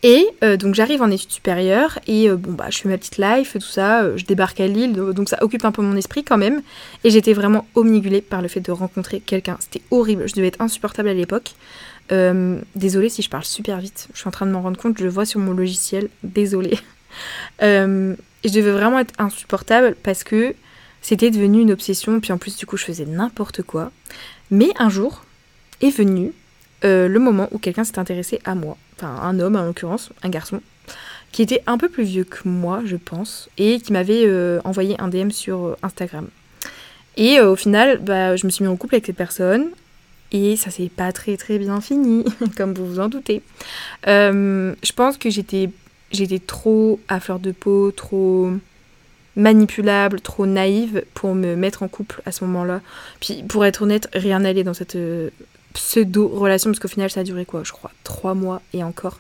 Et 0.03 0.27
euh, 0.43 0.57
donc 0.57 0.75
j'arrive 0.75 1.01
en 1.01 1.09
études 1.09 1.31
supérieures 1.31 1.99
et 2.05 2.29
euh, 2.29 2.35
bon 2.35 2.51
bah 2.51 2.67
je 2.69 2.77
fais 2.79 2.89
ma 2.89 2.97
petite 2.97 3.17
life, 3.17 3.53
tout 3.53 3.61
ça, 3.61 4.03
euh, 4.03 4.17
je 4.17 4.25
débarque 4.25 4.59
à 4.59 4.67
Lille, 4.67 4.93
donc 4.93 5.29
ça 5.29 5.37
occupe 5.41 5.65
un 5.65 5.71
peu 5.71 5.81
mon 5.81 5.95
esprit 5.95 6.23
quand 6.23 6.37
même. 6.37 6.61
Et 7.03 7.09
j'étais 7.09 7.33
vraiment 7.33 7.65
omnigulée 7.75 8.21
par 8.21 8.41
le 8.41 8.47
fait 8.47 8.59
de 8.59 8.71
rencontrer 8.71 9.19
quelqu'un. 9.19 9.57
C'était 9.59 9.81
horrible, 9.91 10.27
je 10.27 10.35
devais 10.35 10.47
être 10.47 10.61
insupportable 10.61 11.09
à 11.09 11.13
l'époque. 11.13 11.55
désolée 12.75 13.09
si 13.09 13.21
je 13.21 13.29
parle 13.29 13.45
super 13.45 13.79
vite, 13.79 14.07
je 14.13 14.19
suis 14.19 14.27
en 14.27 14.31
train 14.31 14.45
de 14.45 14.51
m'en 14.51 14.61
rendre 14.61 14.79
compte, 14.79 14.97
je 14.97 15.03
le 15.03 15.09
vois 15.09 15.25
sur 15.25 15.39
mon 15.39 15.53
logiciel, 15.53 16.09
désolée. 16.23 16.77
je 17.61 18.15
devais 18.43 18.71
vraiment 18.71 18.99
être 18.99 19.13
insupportable 19.17 19.95
parce 20.03 20.23
que 20.23 20.53
c'était 21.01 21.31
devenu 21.31 21.61
une 21.61 21.71
obsession, 21.71 22.19
puis 22.19 22.31
en 22.31 22.37
plus 22.37 22.57
du 22.57 22.65
coup 22.65 22.77
je 22.77 22.85
faisais 22.85 23.05
n'importe 23.05 23.63
quoi. 23.63 23.91
Mais 24.51 24.69
un 24.77 24.89
jour 24.89 25.23
est 25.81 25.89
venu 25.89 26.31
le 26.85 27.17
moment 27.17 27.49
où 27.51 27.57
quelqu'un 27.57 27.83
s'est 27.83 27.99
intéressé 27.99 28.39
à 28.45 28.55
moi 28.55 28.77
enfin 28.97 29.15
un 29.21 29.39
homme 29.39 29.55
en 29.55 29.65
l'occurrence, 29.65 30.09
un 30.23 30.29
garçon, 30.29 30.61
qui 31.31 31.41
était 31.41 31.61
un 31.67 31.77
peu 31.77 31.89
plus 31.89 32.03
vieux 32.03 32.23
que 32.23 32.47
moi, 32.47 32.81
je 32.85 32.95
pense, 32.95 33.49
et 33.57 33.79
qui 33.79 33.93
m'avait 33.93 34.23
euh, 34.25 34.59
envoyé 34.63 34.99
un 34.99 35.07
DM 35.07 35.29
sur 35.29 35.65
euh, 35.65 35.77
Instagram. 35.83 36.27
Et 37.17 37.39
euh, 37.39 37.51
au 37.51 37.55
final, 37.55 37.99
bah, 37.99 38.35
je 38.35 38.45
me 38.45 38.51
suis 38.51 38.63
mis 38.63 38.69
en 38.69 38.75
couple 38.75 38.95
avec 38.95 39.05
cette 39.05 39.15
personne, 39.15 39.67
et 40.31 40.55
ça 40.55 40.69
s'est 40.71 40.89
pas 40.93 41.11
très 41.11 41.37
très 41.37 41.57
bien 41.59 41.81
fini, 41.81 42.25
comme 42.57 42.73
vous 42.73 42.85
vous 42.85 42.99
en 42.99 43.09
doutez. 43.09 43.41
je 44.05 44.91
pense 44.93 45.17
que 45.17 45.29
j'étais 45.29 45.69
j'étais 46.11 46.39
trop 46.39 46.99
à 47.07 47.19
fleur 47.19 47.39
de 47.39 47.51
peau, 47.51 47.91
trop 47.91 48.51
manipulable, 49.35 50.21
trop 50.21 50.45
naïve 50.45 51.03
pour 51.13 51.35
me 51.35 51.55
mettre 51.55 51.83
en 51.83 51.89
couple 51.89 52.21
à 52.25 52.31
ce 52.31 52.45
moment-là. 52.45 52.79
Puis 53.19 53.43
pour 53.43 53.65
être 53.65 53.81
honnête, 53.81 54.07
rien 54.13 54.39
n'allait 54.39 54.63
dans 54.63 54.73
cette 54.73 54.97
pseudo-relation, 55.75 56.71
parce 56.71 56.79
qu'au 56.79 56.87
final 56.87 57.11
ça 57.11 57.19
a 57.19 57.23
duré 57.23 57.45
quoi, 57.45 57.63
je 57.63 57.71
crois, 57.71 57.91
trois 58.03 58.33
mois 58.33 58.61
et 58.73 58.83
encore. 58.83 59.19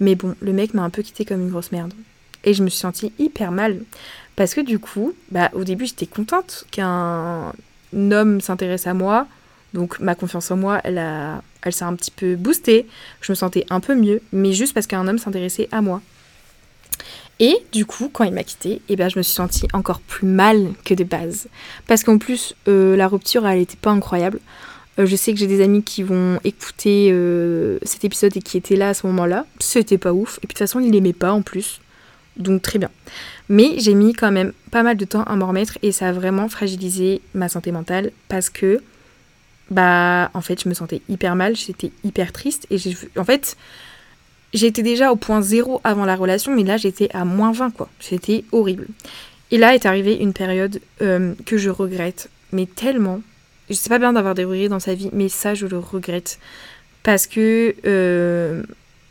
Mais 0.00 0.14
bon, 0.14 0.34
le 0.40 0.52
mec 0.52 0.72
m'a 0.72 0.82
un 0.82 0.90
peu 0.90 1.02
quitté 1.02 1.24
comme 1.24 1.42
une 1.42 1.50
grosse 1.50 1.72
merde. 1.72 1.92
Et 2.44 2.54
je 2.54 2.62
me 2.62 2.68
suis 2.68 2.78
sentie 2.78 3.12
hyper 3.18 3.52
mal. 3.52 3.80
Parce 4.36 4.54
que 4.54 4.60
du 4.60 4.78
coup, 4.78 5.14
bah, 5.30 5.50
au 5.54 5.64
début 5.64 5.86
j'étais 5.86 6.06
contente 6.06 6.64
qu'un 6.70 7.52
homme 7.94 8.40
s'intéresse 8.40 8.86
à 8.86 8.94
moi. 8.94 9.26
Donc 9.74 9.98
ma 10.00 10.14
confiance 10.14 10.50
en 10.50 10.56
moi, 10.56 10.80
elle, 10.84 10.98
a, 10.98 11.42
elle 11.62 11.72
s'est 11.72 11.84
un 11.84 11.94
petit 11.94 12.10
peu 12.10 12.36
boostée. 12.36 12.86
Je 13.20 13.32
me 13.32 13.34
sentais 13.34 13.66
un 13.68 13.80
peu 13.80 13.94
mieux, 13.94 14.22
mais 14.32 14.52
juste 14.52 14.72
parce 14.72 14.86
qu'un 14.86 15.06
homme 15.06 15.18
s'intéressait 15.18 15.68
à 15.72 15.82
moi. 15.82 16.00
Et 17.38 17.58
du 17.72 17.84
coup, 17.84 18.08
quand 18.10 18.24
il 18.24 18.32
m'a 18.32 18.44
quitté, 18.44 18.80
eh 18.88 18.96
ben, 18.96 19.10
je 19.10 19.18
me 19.18 19.22
suis 19.22 19.34
sentie 19.34 19.68
encore 19.74 20.00
plus 20.00 20.26
mal 20.26 20.72
que 20.84 20.94
de 20.94 21.04
base. 21.04 21.48
Parce 21.86 22.02
qu'en 22.02 22.16
plus, 22.16 22.54
euh, 22.66 22.96
la 22.96 23.08
rupture, 23.08 23.46
elle 23.46 23.58
n'était 23.58 23.76
pas 23.76 23.90
incroyable. 23.90 24.40
Euh, 24.98 25.06
je 25.06 25.16
sais 25.16 25.32
que 25.32 25.38
j'ai 25.38 25.46
des 25.46 25.62
amis 25.62 25.82
qui 25.82 26.02
vont 26.02 26.40
écouter 26.44 27.10
euh, 27.12 27.78
cet 27.82 28.04
épisode 28.04 28.36
et 28.36 28.40
qui 28.40 28.56
étaient 28.56 28.76
là 28.76 28.90
à 28.90 28.94
ce 28.94 29.06
moment-là. 29.06 29.46
C'était 29.58 29.98
pas 29.98 30.12
ouf. 30.12 30.38
Et 30.38 30.40
puis 30.40 30.48
de 30.48 30.52
toute 30.52 30.58
façon, 30.58 30.80
il 30.80 30.94
aimait 30.94 31.12
pas 31.12 31.32
en 31.32 31.42
plus. 31.42 31.80
Donc 32.36 32.62
très 32.62 32.78
bien. 32.78 32.90
Mais 33.48 33.78
j'ai 33.78 33.94
mis 33.94 34.12
quand 34.12 34.30
même 34.30 34.52
pas 34.70 34.82
mal 34.82 34.96
de 34.96 35.04
temps 35.04 35.22
à 35.22 35.36
m'en 35.36 35.48
remettre 35.48 35.78
et 35.82 35.92
ça 35.92 36.08
a 36.08 36.12
vraiment 36.12 36.48
fragilisé 36.48 37.20
ma 37.34 37.48
santé 37.48 37.72
mentale 37.72 38.12
parce 38.28 38.50
que, 38.50 38.82
bah, 39.70 40.30
en 40.34 40.40
fait, 40.40 40.62
je 40.62 40.68
me 40.68 40.74
sentais 40.74 41.00
hyper 41.08 41.34
mal, 41.36 41.56
j'étais 41.56 41.92
hyper 42.04 42.32
triste 42.32 42.66
et 42.70 42.78
j'ai, 42.78 42.96
en 43.16 43.24
fait, 43.24 43.56
j'étais 44.52 44.82
déjà 44.82 45.12
au 45.12 45.16
point 45.16 45.40
zéro 45.40 45.80
avant 45.84 46.04
la 46.04 46.16
relation, 46.16 46.54
mais 46.54 46.64
là, 46.64 46.76
j'étais 46.76 47.08
à 47.14 47.24
moins 47.24 47.52
20, 47.52 47.70
quoi. 47.70 47.88
C'était 48.00 48.44
horrible. 48.52 48.88
Et 49.50 49.58
là 49.58 49.74
est 49.74 49.86
arrivée 49.86 50.20
une 50.20 50.32
période 50.32 50.80
euh, 51.02 51.34
que 51.44 51.56
je 51.56 51.70
regrette, 51.70 52.28
mais 52.52 52.66
tellement, 52.66 53.20
sais 53.74 53.88
pas 53.88 53.98
bien 53.98 54.12
d'avoir 54.12 54.34
regrets 54.36 54.68
dans 54.68 54.80
sa 54.80 54.94
vie, 54.94 55.10
mais 55.12 55.28
ça, 55.28 55.54
je 55.54 55.66
le 55.66 55.78
regrette. 55.78 56.38
Parce 57.02 57.26
que 57.26 57.74
euh, 57.86 58.62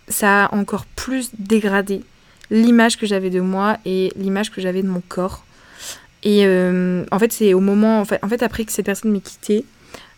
ça 0.07 0.45
a 0.45 0.55
encore 0.55 0.85
plus 0.85 1.29
dégradé 1.38 2.03
l'image 2.51 2.97
que 2.97 3.05
j'avais 3.05 3.29
de 3.29 3.39
moi 3.39 3.77
et 3.85 4.12
l'image 4.15 4.51
que 4.51 4.62
j'avais 4.62 4.81
de 4.81 4.88
mon 4.88 5.01
corps. 5.07 5.45
Et 6.24 6.45
euh, 6.45 7.05
en 7.12 7.19
fait, 7.19 7.31
c'est 7.31 7.53
au 7.53 7.59
moment. 7.59 8.01
En 8.01 8.05
fait, 8.05 8.43
après 8.43 8.65
que 8.65 8.71
cette 8.71 8.85
personne 8.85 9.12
m'ait 9.12 9.19
quitté, 9.19 9.65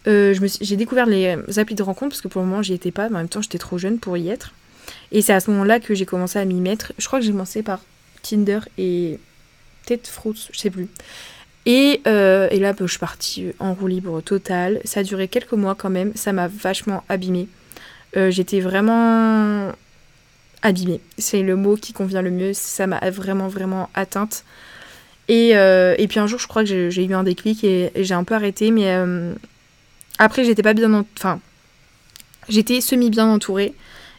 euh, 0.08 0.34
j'ai 0.62 0.75
découvert 0.77 1.06
les 1.06 1.36
applis 1.58 1.75
de 1.75 1.84
rencontre 1.84 2.12
parce 2.12 2.22
que 2.22 2.27
pour 2.27 2.41
le 2.41 2.48
moment, 2.48 2.62
j'y 2.62 2.74
étais 2.74 2.91
pas. 2.91 3.10
Mais 3.10 3.15
en 3.15 3.20
même 3.20 3.29
temps, 3.29 3.41
j'étais 3.41 3.58
trop 3.58 3.77
jeune 3.77 4.00
pour 4.00 4.17
y 4.17 4.29
être. 4.29 4.53
Et 5.12 5.22
c'est 5.22 5.34
à 5.34 5.39
ce 5.39 5.51
moment-là 5.51 5.79
que 5.79 5.94
j'ai 5.96 6.06
commencé 6.06 6.39
à 6.39 6.46
m'y 6.46 6.60
mettre. 6.62 6.94
Je 6.98 7.08
crois 7.08 7.20
que 7.20 7.25
j'ai 7.25 7.32
commencé 7.32 7.63
par 7.63 7.82
Tinder 8.24 8.60
et 8.77 9.20
peut-être 9.86 10.08
Fruits, 10.08 10.48
je 10.51 10.60
sais 10.60 10.70
plus. 10.70 10.88
Euh, 11.68 12.48
et, 12.50 12.60
là, 12.60 12.74
bah, 12.74 12.80
je 12.82 12.92
suis 12.92 13.00
partie 13.00 13.48
en 13.60 13.74
roue 13.74 13.88
libre 13.88 14.22
totale. 14.22 14.80
Ça 14.86 15.02
a 15.02 15.04
duré 15.04 15.28
quelques 15.28 15.54
mois 15.54 15.76
quand 15.76 15.90
même. 15.90 16.12
Ça 16.16 16.34
m'a 16.34 16.48
vachement 16.48 17.04
abîmée. 17.10 17.48
Euh, 18.16 18.32
j'étais 18.32 18.60
vraiment 18.62 19.72
abîmée. 20.62 21.02
C'est 21.18 21.42
le 21.42 21.56
mot 21.56 21.76
qui 21.76 21.94
convient 21.94 22.22
le 22.22 22.32
mieux. 22.32 22.54
Ça 22.54 22.88
m'a 22.88 23.00
vraiment, 23.10 23.48
vraiment 23.48 23.90
atteinte. 23.94 24.44
Et, 25.28 25.58
euh, 25.58 25.96
puis 26.08 26.20
un 26.20 26.28
jour, 26.28 26.40
je 26.40 26.48
crois 26.48 26.64
que 26.64 26.90
j'ai 26.90 27.04
eu 27.04 27.14
un 27.14 27.24
déclic 27.24 27.64
et, 27.64 27.92
j'ai 27.96 28.14
un 28.14 28.24
peu 28.24 28.36
arrêté. 28.36 28.72
Mais 28.72 28.96
après, 30.20 30.44
j'étais 30.44 30.64
pas 30.64 30.74
bien. 30.74 31.06
Enfin, 31.18 31.40
j'étais 32.48 32.80
semi-bien 32.80 33.28
entourée. 33.28 33.74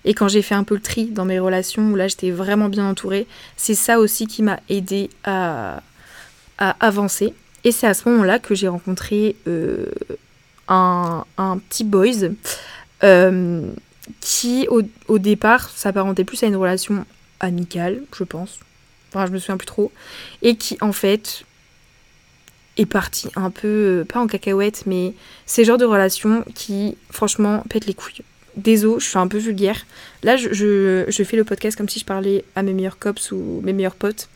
Et 0.04 0.14
quand 0.14 0.28
j'ai 0.28 0.42
fait 0.42 0.54
un 0.54 0.64
peu 0.64 0.74
le 0.74 0.80
tri 0.80 1.06
dans 1.06 1.24
mes 1.24 1.38
relations, 1.38 1.90
où 1.90 1.96
là 1.96 2.08
j'étais 2.08 2.30
vraiment 2.30 2.68
bien 2.68 2.88
entourée, 2.88 3.26
c'est 3.56 3.74
ça 3.74 3.98
aussi 3.98 4.26
qui 4.26 4.42
m'a 4.42 4.60
aidé 4.68 5.10
à, 5.24 5.82
avancer. 6.58 7.34
Et 7.64 7.72
c'est 7.72 7.86
à 7.86 7.94
ce 7.94 8.08
moment-là 8.08 8.38
que 8.38 8.54
j'ai 8.54 8.68
rencontré 8.68 9.36
euh, 9.46 9.86
un, 10.68 11.24
petit 11.68 11.84
boys 11.84 12.30
euh, 13.04 13.70
qui, 14.20 14.68
au, 14.68 15.18
départ, 15.18 15.70
s'apparentait 15.70 16.24
plus 16.24 16.42
à 16.42 16.46
une 16.46 16.56
relation 16.56 17.04
amicale, 17.40 18.02
je 18.16 18.24
pense. 18.24 18.58
Enfin, 19.08 19.26
je 19.26 19.32
me 19.32 19.38
souviens 19.38 19.56
plus 19.56 19.66
trop. 19.66 19.92
Et 20.42 20.56
qui, 20.56 20.76
en 20.80 20.92
fait, 20.92 21.44
est 22.76 22.86
parti 22.86 23.28
un 23.34 23.50
peu, 23.50 24.00
euh, 24.00 24.04
pas 24.04 24.20
en 24.20 24.26
cacahuète, 24.26 24.84
mais 24.86 25.14
c'est 25.46 25.62
le 25.62 25.66
genre 25.66 25.78
de 25.78 25.84
relation 25.84 26.44
qui, 26.54 26.96
franchement, 27.10 27.64
pète 27.68 27.86
les 27.86 27.94
couilles. 27.94 28.22
Désolé, 28.58 28.98
je 28.98 29.06
suis 29.06 29.18
un 29.18 29.28
peu 29.28 29.38
vulgaire. 29.38 29.86
Là, 30.24 30.36
je, 30.36 30.48
je, 30.52 31.22
fais 31.22 31.36
le 31.36 31.44
podcast 31.44 31.78
comme 31.78 31.88
si 31.88 32.00
je 32.00 32.04
parlais 32.04 32.44
à 32.56 32.62
mes 32.62 32.72
meilleurs 32.72 32.98
cops 32.98 33.30
ou 33.30 33.60
mes 33.62 33.72
meilleurs 33.72 33.94
potes. 33.94 34.28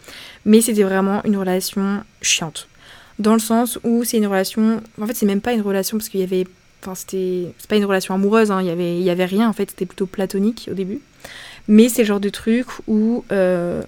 Mais 0.45 0.61
c'était 0.61 0.85
vraiment 0.85 1.23
une 1.25 1.37
relation 1.37 2.05
chiante. 2.21 2.69
Dans 3.19 3.33
le 3.33 3.41
sens 3.41 3.81
où 3.83 4.05
c'est 4.05 4.19
une 4.19 4.27
relation. 4.27 4.81
En 5.01 5.07
fait, 5.07 5.15
c'est 5.15 5.27
même 5.27 5.41
pas 5.41 5.53
une 5.53 5.61
relation 5.61 5.99
parce 5.99 6.09
qu'il 6.09 6.21
y 6.21 6.23
avait. 6.23 6.47
Enfin, 6.81 6.95
c'était. 6.95 7.53
C'est 7.59 7.69
pas 7.69 7.77
une 7.77 7.85
relation 7.85 8.15
amoureuse, 8.15 8.53
hein. 8.53 8.61
il, 8.63 8.69
y 8.69 8.71
avait, 8.71 8.97
il 8.97 9.03
y 9.03 9.11
avait 9.11 9.25
rien 9.25 9.49
en 9.49 9.53
fait, 9.53 9.71
c'était 9.71 9.87
plutôt 9.87 10.07
platonique 10.07 10.69
au 10.71 10.75
début. 10.75 11.01
Mais 11.67 11.89
c'est 11.89 12.03
le 12.03 12.09
genre 12.09 12.21
de 12.21 12.31
truc 12.31 12.67
où. 12.87 13.25
Euh, 13.33 13.83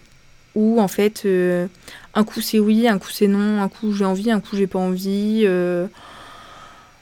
où 0.56 0.80
en 0.80 0.88
fait, 0.88 1.22
euh, 1.24 1.66
un 2.14 2.24
coup 2.24 2.40
c'est 2.40 2.58
oui, 2.60 2.86
un 2.86 2.98
coup 2.98 3.10
c'est 3.10 3.26
non, 3.26 3.60
un 3.60 3.68
coup 3.68 3.92
j'ai 3.92 4.04
envie, 4.04 4.30
un 4.30 4.40
coup 4.40 4.56
j'ai 4.56 4.66
pas 4.66 4.78
envie. 4.78 5.42
Euh, 5.44 5.86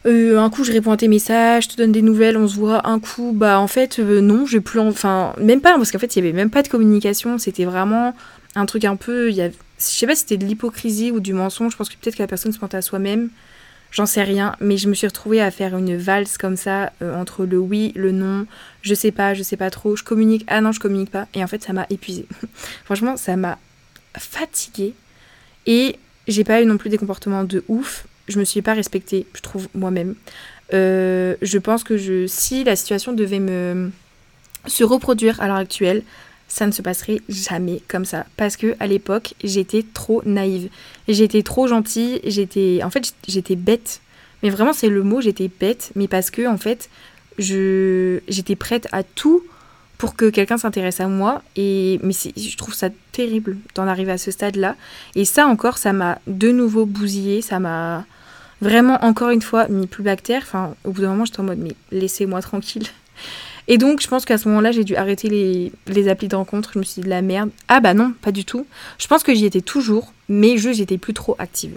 euh, 0.04 0.38
un 0.38 0.50
coup 0.50 0.64
je 0.64 0.73
réponds 0.73 0.90
à 0.90 0.97
tes 0.97 1.09
messages, 1.09 1.64
je 1.64 1.68
te 1.71 1.76
donne 1.76 1.92
des 1.92 2.02
nouvelles, 2.02 2.37
on 2.37 2.49
se 2.49 2.56
voit. 2.56 2.87
Un 2.88 2.99
coup, 2.99 3.32
bah 3.35 3.59
en 3.61 3.68
fait, 3.68 3.99
euh, 3.99 4.21
non, 4.21 4.47
j'ai 4.47 4.61
plus. 4.61 4.80
Enfin, 4.80 5.32
même 5.38 5.61
pas, 5.61 5.76
parce 5.76 5.92
qu'en 5.92 5.99
fait, 5.99 6.16
il 6.16 6.18
y 6.18 6.23
avait 6.23 6.37
même 6.37 6.50
pas 6.50 6.62
de 6.62 6.68
communication. 6.68 7.38
C'était 7.38 7.64
vraiment 7.64 8.14
un 8.54 8.66
truc 8.66 8.85
un 8.85 8.97
peu. 8.97 9.30
Y 9.30 9.42
a... 9.42 9.49
Je 9.49 9.52
sais 9.78 10.06
pas 10.06 10.14
si 10.14 10.23
c'était 10.23 10.37
de 10.37 10.47
l'hypocrisie 10.47 11.11
ou 11.11 11.21
du 11.21 11.32
mensonge. 11.32 11.73
Je 11.73 11.76
pense 11.76 11.88
que 11.88 11.94
peut-être 11.94 12.16
que 12.16 12.23
la 12.23 12.28
personne 12.28 12.52
se 12.52 12.61
mentait 12.61 12.76
à 12.76 12.82
soi-même. 12.82 13.30
J'en 13.92 14.06
sais 14.06 14.23
rien, 14.23 14.56
mais 14.59 14.78
je 14.78 14.88
me 14.88 14.94
suis 14.94 15.06
retrouvée 15.06 15.42
à 15.42 15.50
faire 15.50 15.76
une 15.76 15.97
valse 15.99 16.38
comme 16.38 16.56
ça 16.56 16.92
euh, 17.02 17.14
entre 17.14 17.44
le 17.44 17.59
oui, 17.59 17.92
le 17.94 18.11
non, 18.11 18.47
je 18.80 18.94
sais 18.94 19.12
pas, 19.12 19.35
je 19.35 19.42
sais 19.42 19.59
pas 19.59 19.68
trop, 19.68 19.97
je 19.97 20.02
communique, 20.02 20.47
ah 20.49 20.62
non, 20.62 20.73
je 20.73 20.80
communique 20.80 21.11
pas. 21.11 21.26
Et 21.35 21.44
en 21.44 21.47
fait, 21.47 21.62
ça 21.62 21.75
m'a 21.75 21.87
épuisée. 21.90 22.26
Franchement, 22.87 23.18
ça 23.18 23.37
m'a 23.37 23.59
fatiguée. 24.16 24.94
Et 25.66 25.97
j'ai 26.26 26.42
pas 26.42 26.62
eu 26.62 26.66
non 26.66 26.78
plus 26.78 26.88
des 26.88 26.97
comportements 26.97 27.44
de 27.44 27.62
ouf 27.68 28.06
je 28.29 28.38
me 28.38 28.45
suis 28.45 28.62
pas 28.62 28.75
respectée, 28.75 29.26
je 29.35 29.41
trouve, 29.41 29.69
moi-même. 29.75 30.14
Euh, 30.73 31.37
je 31.43 31.59
pense 31.59 31.85
que 31.85 31.97
je, 31.97 32.26
si 32.26 32.64
la 32.64 32.76
situation 32.76 33.12
devait 33.12 33.41
me 33.41 33.91
se 34.67 34.85
reproduire 34.85 35.41
à 35.41 35.49
l'heure 35.49 35.57
actuelle, 35.57 36.02
ça 36.49 36.67
ne 36.67 36.73
se 36.73 36.83
passerait 36.83 37.21
jamais 37.29 37.81
comme 37.88 38.05
ça. 38.05 38.26
Parce 38.37 38.57
que 38.57 38.76
à 38.79 38.87
l'époque, 38.87 39.35
j'étais 39.43 39.85
trop 39.95 40.23
naïve. 40.26 40.69
J'étais 41.09 41.43
trop 41.43 41.67
gentille, 41.67 42.21
j'étais. 42.25 42.81
En 42.85 42.91
fait, 42.91 43.14
j'étais 43.26 43.57
bête. 43.57 44.00
Mais 44.43 44.50
vraiment, 44.50 44.73
c'est 44.73 44.88
le 44.88 45.02
mot, 45.02 45.21
j'étais 45.21 45.49
bête. 45.49 45.93
Mais 45.95 46.09
parce 46.09 46.31
que, 46.31 46.47
en 46.47 46.59
fait, 46.59 46.91
je 47.38 48.21
j'étais 48.29 48.57
prête 48.57 48.87
à 48.93 49.02
tout 49.02 49.43
pour 49.97 50.14
que 50.14 50.29
quelqu'un 50.29 50.59
s'intéresse 50.59 51.00
à 51.00 51.09
moi. 51.09 51.43
Et 51.57 51.99
mais 52.02 52.12
je 52.12 52.57
trouve 52.59 52.75
ça 52.75 52.91
terrible 53.12 53.57
d'en 53.75 53.88
arriver 53.88 54.12
à 54.12 54.19
ce 54.19 54.31
stade-là. 54.31 54.76
Et 55.14 55.25
ça 55.25 55.47
encore, 55.47 55.79
ça 55.79 55.95
m'a 55.95 56.19
de 56.26 56.50
nouveau 56.50 56.85
bousillé, 56.85 57.41
ça 57.41 57.61
m'a 57.61 58.05
vraiment 58.62 59.04
encore 59.04 59.31
une 59.31 59.42
fois 59.42 59.69
mis 59.69 59.87
plus 59.87 60.02
bactère. 60.02 60.42
Enfin, 60.42 60.75
au 60.85 60.92
bout 60.92 61.02
d'un 61.02 61.11
moment, 61.11 61.26
j'étais 61.26 61.40
en 61.40 61.45
mode 61.45 61.59
mais 61.59 61.75
laissez-moi 61.90 62.40
tranquille. 62.40 62.87
Et 63.69 63.78
donc, 63.78 64.00
je 64.00 64.09
pense 64.09 64.25
qu'à 64.25 64.38
ce 64.38 64.49
moment-là, 64.49 64.73
j'ai 64.73 64.85
dû 64.85 64.97
arrêter 64.97 65.28
les, 65.28 65.73
les 65.87 66.09
applis 66.09 66.28
de 66.28 66.35
rencontre. 66.35 66.71
Je 66.75 66.78
me 66.78 66.85
suis 66.85 67.00
dit 67.00 67.04
de 67.04 67.11
la 67.11 67.23
merde. 67.23 67.50
Ah 67.69 67.81
bah 67.81 67.95
non, 67.95 68.12
pas 68.23 68.33
du 68.33 68.45
tout. 68.45 68.66
Je 68.99 69.07
pense 69.07 69.23
que 69.23 69.35
j'y 69.35 69.45
étais 69.45 69.61
toujours, 69.61 70.12
mais 70.28 70.57
je 70.57 70.73
j'étais 70.73 70.99
plus 70.99 71.14
trop 71.14 71.37
active. 71.38 71.76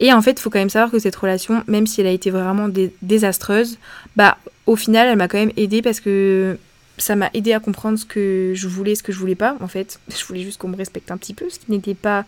Et 0.00 0.12
en 0.12 0.20
fait, 0.20 0.32
il 0.32 0.40
faut 0.40 0.50
quand 0.50 0.58
même 0.58 0.70
savoir 0.70 0.90
que 0.90 0.98
cette 0.98 1.14
relation, 1.14 1.62
même 1.68 1.86
si 1.86 2.00
elle 2.00 2.08
a 2.08 2.12
été 2.12 2.30
vraiment 2.30 2.68
désastreuse, 3.02 3.78
bah 4.16 4.36
au 4.66 4.74
final, 4.74 5.08
elle 5.08 5.16
m'a 5.16 5.28
quand 5.28 5.38
même 5.38 5.52
aidée 5.56 5.82
parce 5.82 6.00
que 6.00 6.58
ça 6.98 7.14
m'a 7.14 7.30
aidé 7.34 7.52
à 7.52 7.60
comprendre 7.60 7.98
ce 7.98 8.04
que 8.04 8.52
je 8.54 8.68
voulais, 8.68 8.94
ce 8.96 9.02
que 9.02 9.12
je 9.12 9.18
voulais 9.18 9.36
pas. 9.36 9.56
En 9.60 9.68
fait, 9.68 10.00
je 10.08 10.24
voulais 10.24 10.42
juste 10.42 10.58
qu'on 10.58 10.68
me 10.68 10.76
respecte 10.76 11.10
un 11.12 11.16
petit 11.16 11.34
peu, 11.34 11.48
ce 11.50 11.58
qui 11.58 11.70
n'était 11.70 11.94
pas 11.94 12.24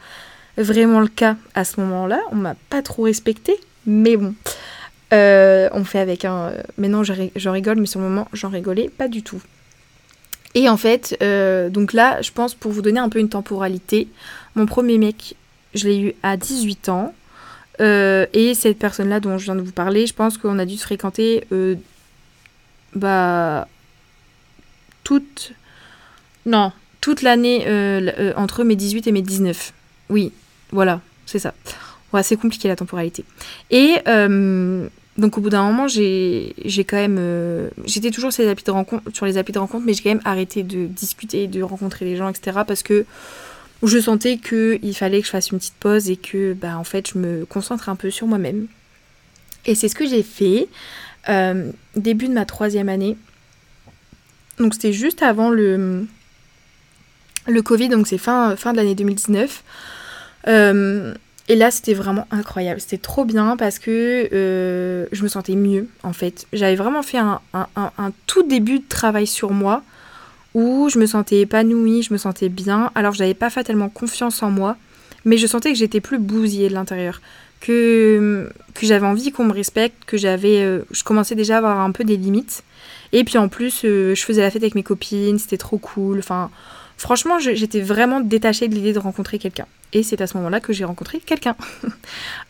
vraiment 0.57 1.01
le 1.01 1.09
cas 1.09 1.37
à 1.55 1.65
ce 1.65 1.81
moment-là. 1.81 2.21
On 2.31 2.37
m'a 2.37 2.55
pas 2.71 2.83
trop 2.83 3.03
respecté, 3.03 3.59
mais 3.87 4.17
bon. 4.17 4.35
Euh, 5.13 5.69
on 5.73 5.85
fait 5.85 6.01
avec 6.01 6.25
un. 6.25 6.53
Maintenant, 6.77 7.03
j'en 7.05 7.53
rigole, 7.53 7.79
mais 7.79 7.87
sur 7.87 8.01
le 8.01 8.09
moment, 8.09 8.29
j'en 8.33 8.49
rigolais 8.49 8.89
pas 8.89 9.09
du 9.09 9.23
tout. 9.23 9.41
Et 10.55 10.69
en 10.69 10.77
fait, 10.77 11.17
euh, 11.23 11.69
donc 11.69 11.93
là, 11.93 12.21
je 12.23 12.31
pense 12.33 12.55
pour 12.55 12.73
vous 12.73 12.83
donner 12.83 13.01
un 13.01 13.09
peu 13.09 13.19
une 13.19 13.29
temporalité, 13.29 14.09
mon 14.55 14.67
premier 14.67 14.99
mec, 14.99 15.37
je 15.75 15.89
l'ai 15.89 16.01
eu 16.01 16.15
à 16.23 16.37
18 16.37 16.89
ans. 16.89 17.15
Euh, 17.81 18.27
et 18.33 18.55
cette 18.55 18.79
personne-là 18.79 19.19
dont 19.19 19.37
je 19.37 19.45
viens 19.45 19.57
de 19.57 19.61
vous 19.61 19.73
parler, 19.73 20.07
je 20.07 20.15
pense 20.15 20.39
qu'on 20.39 20.59
a 20.61 20.65
dû 20.65 20.77
se 20.77 20.85
fréquenter 20.85 21.45
bah, 22.95 23.69
toute. 25.03 25.53
Non, 26.47 26.73
toute 27.01 27.23
l'année 27.23 27.67
entre 28.37 28.65
mes 28.65 28.77
18 28.77 29.07
et 29.07 29.13
mes 29.13 29.23
19. 29.23 29.73
Oui, 30.11 30.33
voilà, 30.71 31.01
c'est 31.27 31.39
ça. 31.39 31.55
C'est 32.23 32.37
compliqué 32.37 32.69
la 32.69 32.77
temporalité. 32.77 33.25
Et 33.71 33.97
donc 35.17 35.39
au 35.39 35.41
bout 35.41 35.51
d'un 35.51 35.65
moment, 35.65 35.87
j'ai 35.87 36.55
quand 36.89 36.97
même... 36.97 37.19
Euh, 37.19 37.69
j'étais 37.85 38.11
toujours 38.11 38.33
sur 38.33 38.43
les, 38.43 38.49
applis 38.49 38.65
de 38.65 38.71
rencontre, 38.71 39.05
sur 39.13 39.27
les 39.27 39.35
de 39.35 39.59
rencontre, 39.59 39.85
mais 39.87 39.95
j'ai 39.95 40.03
quand 40.03 40.11
même 40.11 40.21
arrêté 40.25 40.63
de 40.63 40.87
discuter, 40.87 41.47
de 41.47 41.63
rencontrer 41.63 42.05
les 42.05 42.17
gens, 42.17 42.29
etc. 42.29 42.61
Parce 42.67 42.83
que 42.83 43.05
je 43.83 43.99
sentais 43.99 44.39
qu'il 44.39 44.95
fallait 44.95 45.21
que 45.21 45.27
je 45.27 45.31
fasse 45.31 45.51
une 45.51 45.59
petite 45.59 45.75
pause 45.75 46.11
et 46.11 46.17
que, 46.17 46.53
bah, 46.55 46.79
en 46.79 46.85
fait, 46.85 47.11
je 47.13 47.19
me 47.19 47.45
concentre 47.45 47.89
un 47.89 47.97
peu 47.97 48.11
sur 48.11 48.27
moi-même. 48.27 48.67
Et 49.67 49.75
c'est 49.75 49.89
ce 49.89 49.95
que 49.95 50.07
j'ai 50.07 50.23
fait. 50.23 50.69
Euh, 51.29 51.71
début 51.95 52.27
de 52.27 52.33
ma 52.33 52.45
troisième 52.45 52.89
année. 52.89 53.17
Donc 54.59 54.75
c'était 54.75 54.93
juste 54.93 55.23
avant 55.23 55.51
le, 55.51 56.07
le 57.47 57.63
Covid, 57.63 57.89
donc 57.89 58.07
c'est 58.07 58.19
fin, 58.19 58.57
fin 58.57 58.73
de 58.73 58.79
l'année 58.79 58.95
2019. 58.95 59.63
Euh, 60.49 61.15
et 61.49 61.57
là, 61.57 61.71
c'était 61.71 61.95
vraiment 61.95 62.27
incroyable. 62.31 62.81
C'était 62.81 62.99
trop 62.99 63.25
bien 63.25 63.57
parce 63.57 63.79
que 63.79 64.29
euh, 64.33 65.07
je 65.13 65.23
me 65.23 65.29
sentais 65.29 65.57
mieux, 65.57 65.89
en 66.03 66.15
fait. 66.15 66.47
J'avais 66.55 66.77
vraiment 66.77 67.03
fait 67.03 67.19
un, 67.19 67.41
tout 68.27 68.43
début 68.45 68.79
de 68.79 68.89
travail 68.89 69.27
sur 69.27 69.53
moi 69.53 69.83
où 70.55 70.89
je 70.89 70.99
me 70.99 71.07
sentais 71.07 71.41
épanouie, 71.41 72.03
je 72.03 72.13
me 72.13 72.19
sentais 72.19 72.49
bien. 72.49 72.91
Alors, 72.95 73.13
je 73.13 73.19
n'avais 73.19 73.35
pas 73.35 73.51
fait 73.51 73.63
tellement 73.63 73.91
confiance 73.91 74.43
en 74.43 74.51
moi, 74.51 74.77
mais 75.25 75.37
je 75.37 75.47
sentais 75.47 75.73
que 75.73 75.79
j'étais 75.79 76.01
plus 76.01 76.19
bousillée 76.19 76.69
de 76.69 76.75
l'intérieur. 76.75 77.21
Que, 77.61 78.51
que 78.75 78.87
j'avais 78.87 79.07
envie 79.07 79.33
qu'on 79.33 79.45
me 79.45 79.53
respecte, 79.53 80.05
que 80.07 80.17
j'avais. 80.17 80.63
Euh, 80.63 80.81
je 80.91 81.03
commençais 81.03 81.35
déjà 81.35 81.57
à 81.57 81.59
avoir 81.59 81.81
un 81.81 81.93
peu 81.93 82.05
des 82.05 82.17
limites. 82.17 82.63
Et 83.13 83.25
puis 83.25 83.39
en 83.39 83.49
plus, 83.49 83.83
euh, 83.85 84.15
je 84.15 84.23
faisais 84.23 84.43
la 84.43 84.51
fête 84.51 84.63
avec 84.63 84.75
mes 84.75 84.83
copines, 84.83 85.39
c'était 85.39 85.57
trop 85.57 85.79
cool. 85.79 86.19
Enfin, 86.19 86.51
franchement, 86.97 87.39
j'étais 87.39 87.81
vraiment 87.81 88.21
détachée 88.21 88.69
de 88.69 88.75
l'idée 88.75 88.93
de 88.93 88.99
rencontrer 88.99 89.39
quelqu'un. 89.39 89.67
Et 89.95 90.03
c'est 90.03 90.21
à 90.21 90.27
ce 90.27 90.37
moment-là 90.37 90.61
que 90.61 90.73
j'ai 90.73 90.85
rencontré 90.85 91.21
quelqu'un. 91.21 91.57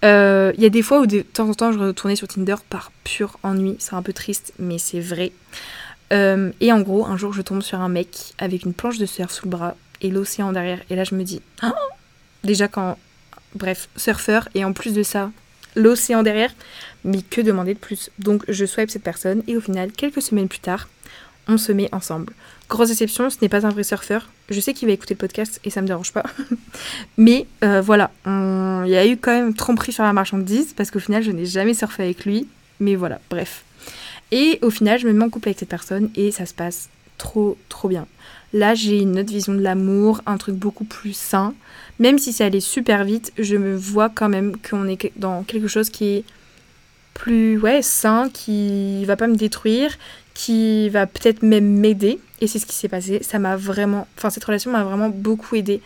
Euh, 0.05 0.53
il 0.57 0.63
y 0.63 0.67
a 0.67 0.69
des 0.69 0.83
fois 0.83 1.01
où 1.01 1.07
de 1.07 1.21
temps 1.21 1.49
en 1.49 1.55
temps 1.55 1.73
je 1.73 1.79
retournais 1.79 2.17
sur 2.17 2.29
Tinder 2.29 2.57
par 2.69 2.93
pur 3.05 3.39
ennui. 3.43 3.77
C'est 3.79 3.95
un 3.95 4.03
peu 4.03 4.13
triste, 4.13 4.53
mais 4.59 4.77
c'est 4.77 5.01
vrai. 5.01 5.33
Euh, 6.13 6.53
et 6.61 6.73
en 6.73 6.83
gros, 6.83 7.07
un 7.07 7.17
jour 7.17 7.33
je 7.33 7.41
tombe 7.41 7.63
sur 7.63 7.81
un 7.81 7.89
mec 7.89 8.35
avec 8.37 8.65
une 8.65 8.75
planche 8.75 8.99
de 8.99 9.07
surf 9.07 9.33
sous 9.33 9.47
le 9.47 9.51
bras 9.51 9.77
et 10.03 10.11
l'océan 10.11 10.53
derrière. 10.53 10.81
Et 10.91 10.97
là 10.97 11.05
je 11.05 11.15
me 11.15 11.23
dis, 11.23 11.41
ah 11.63 11.75
déjà 12.43 12.69
quand. 12.69 12.99
Bref, 13.55 13.89
surfeur, 13.97 14.49
et 14.55 14.65
en 14.65 14.73
plus 14.73 14.93
de 14.93 15.03
ça, 15.03 15.31
l'océan 15.75 16.23
derrière. 16.23 16.53
Mais 17.05 17.23
que 17.23 17.41
demander 17.41 17.73
de 17.75 17.79
plus? 17.79 18.11
Donc 18.19 18.45
je 18.49 18.67
swipe 18.67 18.91
cette 18.91 19.05
personne 19.05 19.43
et 19.47 19.57
au 19.57 19.61
final, 19.61 19.91
quelques 19.93 20.21
semaines 20.21 20.49
plus 20.49 20.59
tard, 20.59 20.89
on 21.49 21.57
se 21.57 21.73
met 21.73 21.89
ensemble. 21.95 22.33
Grosse 22.69 22.89
déception, 22.89 23.31
ce 23.31 23.37
n'est 23.41 23.49
pas 23.49 23.67
un 23.67 23.71
vrai 23.71 23.85
surfeur. 23.85 24.29
Je 24.51 24.61
sais 24.61 24.75
qu'il 24.75 24.89
va 24.89 24.95
écouter 24.95 25.15
le 25.15 25.19
podcast 25.19 25.61
et 25.65 25.71
ça 25.71 25.81
me 25.81 25.87
dérange 25.87 26.13
pas. 26.13 26.25
Mais 27.17 27.47
euh, 27.63 27.81
voilà, 27.81 28.11
il 28.27 28.91
y 28.91 28.97
a 28.97 29.07
eu 29.07 29.17
quand 29.17 29.33
même 29.33 29.55
tromperie 29.55 29.93
sur 29.93 30.05
la 30.05 30.13
marchandise 30.13 30.75
parce 30.75 30.91
qu'au 30.91 31.01
final, 31.01 31.23
je 31.23 31.31
n'ai 31.31 31.47
jamais 31.47 31.75
surfé 31.75 32.03
avec 32.03 32.25
lui. 32.25 32.47
Mais 32.81 32.95
voilà, 32.95 33.21
bref. 33.31 33.65
Et 34.33 34.59
au 34.63 34.71
final, 34.71 34.99
je 34.99 35.07
me 35.07 35.13
mets 35.13 35.25
en 35.25 35.31
couple 35.31 35.49
avec 35.49 35.59
cette 35.59 35.69
personne 35.69 36.11
et 36.15 36.31
ça 36.31 36.45
se 36.45 36.55
passe 36.55 36.89
trop, 37.19 37.57
trop 37.69 37.89
bien. 37.89 38.07
Là, 38.53 38.75
j'ai 38.75 39.01
une 39.01 39.19
autre 39.19 39.31
vision 39.33 39.55
de 39.55 39.61
l'amour, 39.61 40.21
un 40.27 40.37
truc 40.37 40.55
beaucoup 40.55 40.85
plus 40.85 41.13
sain. 41.13 41.55
Même 41.99 42.19
si 42.19 42.33
ça 42.33 42.47
allait 42.47 42.61
super 42.61 43.05
vite, 43.05 43.33
je 43.39 43.57
me 43.57 43.75
vois 43.75 44.09
quand 44.09 44.29
même 44.29 44.57
qu'on 44.59 44.87
est 44.87 45.13
dans 45.17 45.43
quelque 45.43 45.69
chose 45.69 45.91
qui 45.91 46.05
est 46.07 46.25
plus 47.15 47.59
ouais, 47.59 47.83
sain, 47.83 48.29
qui 48.33 49.05
va 49.05 49.17
pas 49.17 49.27
me 49.27 49.37
détruire, 49.37 49.97
qui 50.35 50.89
va 50.89 51.07
peut-être 51.07 51.43
même 51.43 51.79
m'aider. 51.79 52.21
Et 52.41 52.47
c'est 52.47 52.59
ce 52.59 52.67
qui 52.67 52.75
s'est 52.75 52.89
passé. 52.89 53.23
Ça 53.23 53.39
m'a 53.39 53.57
vraiment, 53.57 54.07
enfin 54.19 54.31
cette 54.31 54.45
relation 54.45 54.71
m'a 54.71 54.85
vraiment 54.85 55.09
beaucoup 55.09 55.55
aidé 55.57 55.81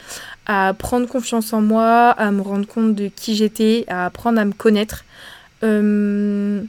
à 0.46 0.74
prendre 0.76 1.06
confiance 1.06 1.52
en 1.52 1.60
moi, 1.60 2.10
à 2.10 2.30
me 2.30 2.40
rendre 2.40 2.66
compte 2.66 2.94
de 2.94 3.08
qui 3.08 3.36
j'étais, 3.36 3.84
à 3.88 4.06
apprendre 4.06 4.40
à 4.40 4.44
me 4.44 4.52
connaître. 4.52 5.04
Euh, 5.62 6.62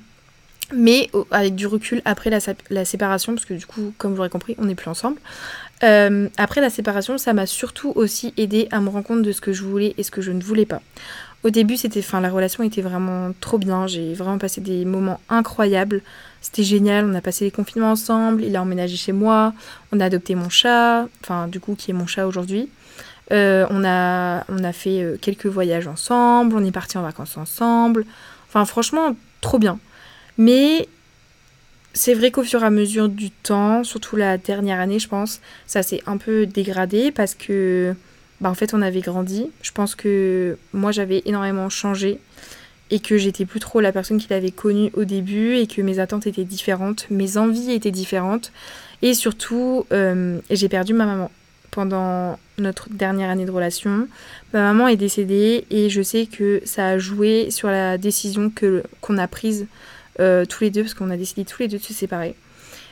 mais 0.73 1.09
avec 1.31 1.55
du 1.55 1.65
recul 1.65 2.01
après 2.05 2.29
la, 2.29 2.85
séparation, 2.85 3.33
parce 3.33 3.45
que 3.45 3.55
du 3.55 3.65
coup, 3.65 3.93
comme 3.97 4.11
vous 4.11 4.17
l'aurez 4.17 4.29
compris, 4.29 4.55
on 4.59 4.65
n'est 4.65 4.75
plus 4.75 4.89
ensemble. 4.89 5.19
Euh, 5.83 6.27
après 6.37 6.61
la 6.61 6.69
séparation, 6.69 7.17
ça 7.17 7.33
m'a 7.33 7.45
surtout 7.45 7.91
aussi 7.95 8.33
aidé 8.37 8.67
à 8.71 8.79
me 8.79 8.89
rendre 8.89 9.05
compte 9.05 9.23
de 9.23 9.31
ce 9.31 9.41
que 9.41 9.53
je 9.53 9.63
voulais 9.63 9.95
et 9.97 10.03
ce 10.03 10.11
que 10.11 10.21
je 10.21 10.31
ne 10.31 10.43
voulais 10.43 10.65
pas. 10.65 10.81
Au 11.43 11.49
début, 11.49 11.77
c'était, 11.77 12.01
enfin, 12.01 12.19
la 12.19 12.29
relation 12.29 12.63
était 12.63 12.81
vraiment 12.81 13.31
trop 13.39 13.57
bien. 13.57 13.87
J'ai 13.87 14.13
vraiment 14.13 14.37
passé 14.37 14.61
des 14.61 14.85
moments 14.85 15.19
incroyables. 15.29 16.01
C'était 16.41 16.63
génial. 16.63 17.05
On 17.05 17.15
a 17.15 17.21
passé 17.21 17.45
les 17.45 17.51
confinements 17.51 17.91
ensemble. 17.91 18.43
Il 18.43 18.55
a 18.55 18.61
emménagé 18.61 18.95
chez 18.95 19.11
moi. 19.11 19.53
On 19.91 19.99
a 19.99 20.05
adopté 20.05 20.35
mon 20.35 20.49
chat, 20.49 21.07
enfin, 21.23 21.47
du 21.47 21.59
coup, 21.59 21.75
qui 21.75 21.91
est 21.91 21.93
mon 21.93 22.07
chat 22.07 22.27
aujourd'hui. 22.27 22.69
Euh, 23.31 23.67
on, 23.69 23.83
a, 23.85 24.43
on 24.49 24.63
a 24.63 24.73
fait 24.73 25.03
euh, 25.03 25.17
quelques 25.21 25.45
voyages 25.45 25.87
ensemble. 25.87 26.55
On 26.55 26.65
est 26.65 26.71
parti 26.71 26.97
en 26.97 27.03
vacances 27.03 27.37
ensemble. 27.37 28.05
Enfin, 28.47 28.65
franchement, 28.65 29.15
trop 29.41 29.59
bien. 29.59 29.79
Mais 30.37 30.87
c'est 31.93 32.13
vrai 32.13 32.31
qu'au 32.31 32.43
fur 32.43 32.63
et 32.63 32.65
à 32.65 32.69
mesure 32.69 33.09
du 33.09 33.29
temps, 33.29 33.83
surtout 33.83 34.15
la 34.15 34.37
dernière 34.37 34.79
année, 34.79 34.99
je 34.99 35.07
pense, 35.07 35.41
ça 35.67 35.83
s'est 35.83 36.01
un 36.05 36.17
peu 36.17 36.45
dégradé 36.45 37.11
parce 37.11 37.35
que 37.35 37.95
bah, 38.41 38.49
en 38.49 38.53
fait 38.53 38.73
on 38.73 38.81
avait 38.81 39.01
grandi. 39.01 39.51
Je 39.61 39.71
pense 39.71 39.95
que 39.95 40.57
moi 40.73 40.91
j'avais 40.91 41.21
énormément 41.25 41.69
changé 41.69 42.19
et 42.91 42.99
que 42.99 43.17
j'étais 43.17 43.45
plus 43.45 43.59
trop 43.59 43.81
la 43.81 43.91
personne 43.91 44.17
qu'il 44.17 44.33
avait 44.33 44.51
connue 44.51 44.89
au 44.93 45.03
début 45.03 45.55
et 45.55 45.67
que 45.67 45.81
mes 45.81 45.99
attentes 45.99 46.27
étaient 46.27 46.43
différentes, 46.43 47.05
mes 47.09 47.37
envies 47.37 47.71
étaient 47.71 47.91
différentes 47.91 48.51
et 49.01 49.13
surtout 49.13 49.85
euh, 49.93 50.39
j'ai 50.49 50.69
perdu 50.69 50.93
ma 50.93 51.05
maman 51.05 51.31
pendant 51.71 52.39
notre 52.57 52.89
dernière 52.89 53.29
année 53.29 53.45
de 53.45 53.51
relation. 53.51 54.07
Ma 54.53 54.61
maman 54.61 54.87
est 54.87 54.97
décédée 54.97 55.65
et 55.69 55.89
je 55.89 56.01
sais 56.01 56.25
que 56.25 56.61
ça 56.65 56.87
a 56.87 56.97
joué 56.97 57.51
sur 57.51 57.67
la 57.69 57.97
décision 57.97 58.49
que 58.49 58.83
qu'on 59.01 59.17
a 59.17 59.27
prise 59.27 59.67
euh, 60.19 60.45
tous 60.45 60.63
les 60.63 60.71
deux 60.71 60.81
parce 60.81 60.95
qu'on 60.95 61.11
a 61.11 61.17
décidé 61.17 61.45
tous 61.45 61.61
les 61.61 61.67
deux 61.67 61.77
de 61.77 61.83
se 61.83 61.93
séparer. 61.93 62.35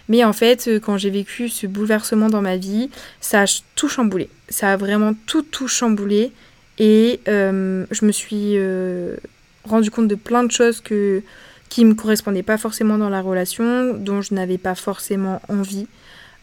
Mais 0.10 0.23
en 0.23 0.31
fait, 0.31 0.67
euh, 0.67 0.79
quand 0.79 0.97
j'ai 0.97 1.10
vécu 1.10 1.49
ce 1.49 1.65
bouleversement 1.67 2.29
dans 2.29 2.41
ma 2.41 2.55
vie, 2.55 2.89
ça 3.19 3.41
a 3.41 3.62
tout 3.75 3.89
chamboulé. 3.89 4.29
Ça 4.47 4.71
a 4.71 4.77
vraiment 4.77 5.13
tout, 5.25 5.41
tout 5.41 5.67
chamboulé. 5.67 6.31
Et 6.79 7.21
je 7.25 8.05
me 8.05 8.12
suis 8.12 8.55
rendu 9.67 9.91
compte 9.91 10.08
de 10.08 10.15
plein 10.15 10.43
de 10.43 10.51
choses 10.51 10.82
que, 10.82 11.21
qui 11.69 11.84
ne 11.84 11.89
me 11.89 11.95
correspondaient 11.95 12.43
pas 12.43 12.58
forcément 12.58 12.97
dans 12.97 13.10
la 13.10 13.21
relation, 13.21 13.93
dont 13.93 14.21
je 14.21 14.34
n'avais 14.34 14.58
pas 14.58 14.75
forcément 14.75 15.41
envie. 15.49 15.88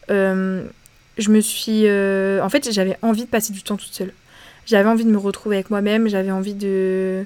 je 0.08 1.30
me 1.30 1.40
suis. 1.40 1.88
en 2.40 2.48
fait, 2.48 2.70
j'avais 2.72 2.96
envie 3.02 3.24
de 3.24 3.30
passer 3.30 3.52
du 3.52 3.62
temps 3.62 3.76
toute 3.76 3.92
seule. 3.92 4.12
J'avais 4.66 4.88
envie 4.88 5.04
de 5.04 5.10
me 5.10 5.18
retrouver 5.18 5.56
avec 5.56 5.70
moi-même, 5.70 6.08
j'avais 6.08 6.30
envie 6.30 6.54
de. 6.54 7.24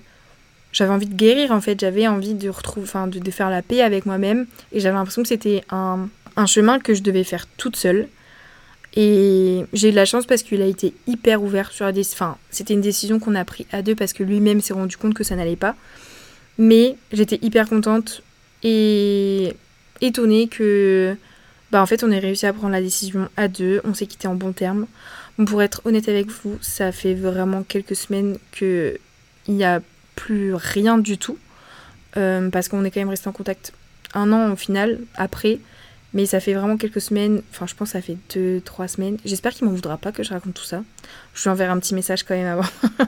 J'avais 0.72 0.92
envie 0.92 1.06
de 1.06 1.14
guérir 1.14 1.50
en 1.50 1.60
fait, 1.60 1.80
j'avais 1.80 2.06
envie 2.06 2.34
de 2.34 2.50
retrouver, 2.50 2.86
de 3.06 3.30
faire 3.30 3.48
la 3.48 3.62
paix 3.62 3.80
avec 3.80 4.04
moi-même 4.04 4.46
et 4.70 4.80
j'avais 4.80 4.96
l'impression 4.96 5.22
que 5.22 5.28
c'était 5.28 5.64
un, 5.70 6.08
un 6.36 6.46
chemin 6.46 6.78
que 6.78 6.92
je 6.92 7.02
devais 7.02 7.24
faire 7.24 7.46
toute 7.56 7.76
seule. 7.76 8.08
Et 8.94 9.64
j'ai 9.72 9.88
eu 9.88 9.90
de 9.90 9.96
la 9.96 10.04
chance 10.04 10.26
parce 10.26 10.42
qu'il 10.42 10.62
a 10.62 10.66
été 10.66 10.94
hyper 11.06 11.42
ouvert 11.42 11.70
sur 11.70 11.84
la 11.84 11.92
décision. 11.92 12.16
Enfin, 12.16 12.38
c'était 12.50 12.74
une 12.74 12.80
décision 12.80 13.18
qu'on 13.18 13.34
a 13.34 13.44
pris 13.44 13.66
à 13.70 13.82
deux 13.82 13.94
parce 13.94 14.12
que 14.12 14.22
lui-même 14.22 14.60
s'est 14.60 14.72
rendu 14.72 14.96
compte 14.96 15.14
que 15.14 15.24
ça 15.24 15.36
n'allait 15.36 15.56
pas. 15.56 15.76
Mais 16.58 16.96
j'étais 17.12 17.38
hyper 17.42 17.68
contente 17.68 18.22
et 18.62 19.54
étonnée 20.00 20.48
que, 20.48 21.16
bah 21.70 21.82
en 21.82 21.86
fait, 21.86 22.02
on 22.02 22.10
ait 22.10 22.18
réussi 22.18 22.46
à 22.46 22.52
prendre 22.52 22.72
la 22.72 22.80
décision 22.80 23.28
à 23.36 23.48
deux. 23.48 23.80
On 23.84 23.94
s'est 23.94 24.06
quitté 24.06 24.26
en 24.26 24.34
bon 24.34 24.52
terme. 24.52 24.86
pour 25.46 25.62
être 25.62 25.82
honnête 25.84 26.08
avec 26.08 26.28
vous, 26.28 26.58
ça 26.60 26.90
fait 26.90 27.14
vraiment 27.14 27.62
quelques 27.62 27.94
semaines 27.94 28.38
que 28.50 28.98
il 29.46 29.54
n'y 29.54 29.64
a 29.64 29.80
plus 30.16 30.54
rien 30.54 30.98
du 30.98 31.18
tout. 31.18 31.38
Euh, 32.16 32.48
parce 32.50 32.68
qu'on 32.68 32.84
est 32.84 32.90
quand 32.90 33.00
même 33.00 33.10
resté 33.10 33.28
en 33.28 33.32
contact 33.32 33.72
un 34.14 34.32
an 34.32 34.52
au 34.52 34.56
final 34.56 34.98
après. 35.14 35.60
Mais 36.14 36.24
ça 36.24 36.40
fait 36.40 36.54
vraiment 36.54 36.78
quelques 36.78 37.02
semaines, 37.02 37.42
enfin 37.50 37.66
je 37.66 37.74
pense 37.74 37.92
que 37.92 37.92
ça 37.92 38.00
fait 38.00 38.16
2-3 38.34 38.88
semaines. 38.88 39.18
J'espère 39.26 39.52
qu'il 39.52 39.66
m'en 39.66 39.72
voudra 39.72 39.98
pas 39.98 40.10
que 40.10 40.22
je 40.22 40.30
raconte 40.30 40.54
tout 40.54 40.64
ça. 40.64 40.82
Je 41.34 41.42
lui 41.42 41.50
enverrai 41.50 41.70
un 41.70 41.78
petit 41.78 41.94
message 41.94 42.22
quand 42.22 42.34
même 42.34 42.46
avant. 42.46 42.68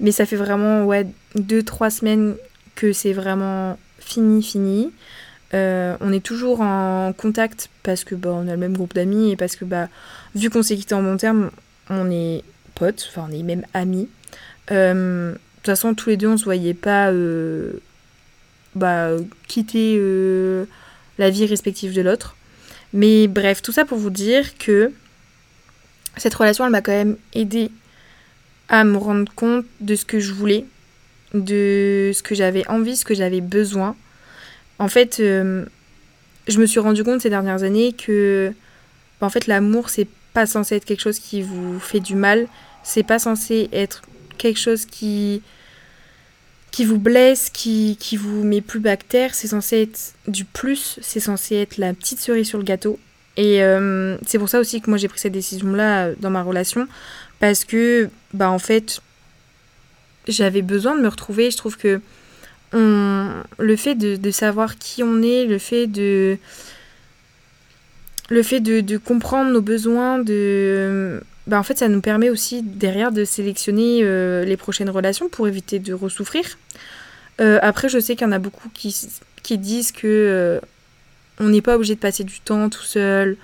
Mais 0.00 0.10
ça 0.10 0.26
fait 0.26 0.36
vraiment 0.36 0.84
ouais 0.84 1.06
2-3 1.36 1.90
semaines 1.90 2.34
que 2.74 2.92
c'est 2.92 3.12
vraiment 3.12 3.78
fini, 4.00 4.42
fini. 4.42 4.90
on 5.52 6.12
est 6.12 6.24
toujours 6.24 6.62
en 6.62 7.12
contact 7.12 7.70
parce 7.84 8.02
que 8.02 8.16
bah, 8.16 8.30
on 8.32 8.48
a 8.48 8.52
le 8.52 8.56
même 8.56 8.76
groupe 8.76 8.94
d'amis 8.94 9.30
et 9.30 9.36
parce 9.36 9.54
que 9.54 9.64
bah, 9.64 9.88
vu 10.34 10.50
qu'on 10.50 10.64
s'est 10.64 10.76
quitté 10.76 10.96
en 10.96 11.02
bon 11.02 11.16
terme, 11.16 11.50
on 11.90 12.10
est 12.10 12.42
potes, 12.74 13.08
enfin 13.08 13.28
on 13.30 13.32
est 13.32 13.44
même 13.44 13.64
amis. 13.72 14.08
de 14.68 15.32
toute 15.58 15.66
façon, 15.66 15.94
tous 15.94 16.08
les 16.08 16.16
deux, 16.16 16.26
on 16.26 16.36
se 16.36 16.44
voyait 16.44 16.74
pas 16.74 17.12
bah, 18.74 19.10
quitter 19.46 19.96
la 21.18 21.30
vie 21.30 21.46
respective 21.46 21.94
de 21.94 22.00
l'autre. 22.02 22.36
Mais 22.92 23.26
bref, 23.26 23.62
tout 23.62 23.72
ça 23.72 23.84
pour 23.84 23.98
vous 23.98 24.10
dire 24.10 24.56
que 24.58 24.92
cette 26.16 26.34
relation, 26.34 26.64
elle 26.64 26.70
m'a 26.70 26.82
quand 26.82 26.92
même 26.92 27.16
aidé 27.32 27.70
à 28.68 28.84
me 28.84 28.96
rendre 28.96 29.32
compte 29.34 29.64
de 29.80 29.94
ce 29.94 30.04
que 30.04 30.20
je 30.20 30.32
voulais, 30.32 30.64
de 31.34 32.10
ce 32.14 32.22
que 32.22 32.34
j'avais 32.34 32.66
envie, 32.68 32.96
ce 32.96 33.04
que 33.04 33.14
j'avais 33.14 33.40
besoin. 33.40 33.96
En 34.78 34.88
fait, 34.88 35.20
euh, 35.20 35.64
je 36.48 36.58
me 36.58 36.66
suis 36.66 36.80
rendu 36.80 37.04
compte 37.04 37.20
ces 37.20 37.30
dernières 37.30 37.62
années 37.62 37.92
que 37.92 38.52
bah, 39.20 39.26
en 39.26 39.30
fait 39.30 39.46
l'amour 39.46 39.90
c'est 39.90 40.08
pas 40.32 40.46
censé 40.46 40.76
être 40.76 40.84
quelque 40.84 41.00
chose 41.00 41.18
qui 41.18 41.42
vous 41.42 41.78
fait 41.78 42.00
du 42.00 42.14
mal, 42.14 42.46
c'est 42.82 43.02
pas 43.02 43.18
censé 43.18 43.68
être 43.72 44.02
quelque 44.38 44.58
chose 44.58 44.86
qui 44.86 45.42
qui 46.72 46.86
vous 46.86 46.98
blesse, 46.98 47.50
qui, 47.50 47.96
qui 48.00 48.16
vous 48.16 48.42
met 48.42 48.62
plus 48.62 48.80
bactère, 48.80 49.34
c'est 49.34 49.48
censé 49.48 49.82
être 49.82 50.14
du 50.26 50.44
plus, 50.44 50.98
c'est 51.02 51.20
censé 51.20 51.56
être 51.56 51.76
la 51.76 51.92
petite 51.92 52.18
cerise 52.18 52.48
sur 52.48 52.58
le 52.58 52.64
gâteau. 52.64 52.98
Et 53.36 53.62
euh, 53.62 54.16
c'est 54.26 54.38
pour 54.38 54.48
ça 54.48 54.58
aussi 54.58 54.80
que 54.80 54.90
moi 54.90 54.98
j'ai 54.98 55.08
pris 55.08 55.20
cette 55.20 55.32
décision-là 55.32 56.12
dans 56.18 56.30
ma 56.30 56.42
relation, 56.42 56.88
parce 57.40 57.64
que, 57.64 58.08
bah 58.32 58.50
en 58.50 58.58
fait, 58.58 59.00
j'avais 60.26 60.62
besoin 60.62 60.96
de 60.96 61.02
me 61.02 61.08
retrouver. 61.08 61.50
Je 61.50 61.58
trouve 61.58 61.76
que 61.76 62.00
le 62.72 63.76
fait 63.76 63.94
de, 63.94 64.30
savoir 64.30 64.78
qui 64.78 65.02
on 65.02 65.20
est, 65.20 65.44
le 65.44 65.58
fait 65.58 65.86
de, 65.86 66.38
le 68.30 68.42
fait 68.42 68.60
de 68.60 68.96
comprendre 68.96 69.50
nos 69.50 69.60
besoins, 69.60 70.18
de, 70.20 71.20
bah 71.46 71.58
en 71.58 71.62
fait, 71.62 71.78
ça 71.78 71.88
nous 71.88 72.00
permet 72.00 72.30
aussi 72.30 72.62
derrière 72.62 73.10
de 73.10 73.24
sélectionner 73.24 74.00
euh, 74.02 74.44
les 74.44 74.56
prochaines 74.56 74.90
relations 74.90 75.28
pour 75.28 75.48
éviter 75.48 75.78
de 75.78 75.92
ressouffrir. 75.92 76.58
Euh, 77.40 77.58
après, 77.62 77.88
je 77.88 77.98
sais 77.98 78.14
qu'il 78.14 78.26
y 78.26 78.28
en 78.28 78.32
a 78.32 78.38
beaucoup 78.38 78.68
qui, 78.68 78.94
qui 79.42 79.58
disent 79.58 79.90
que 79.90 80.06
euh, 80.06 80.60
on 81.40 81.48
n'est 81.48 81.62
pas 81.62 81.76
obligé 81.76 81.94
de 81.94 82.00
passer 82.00 82.22
du 82.24 82.40
temps 82.40 82.68
tout 82.68 82.82
seul 82.82 83.36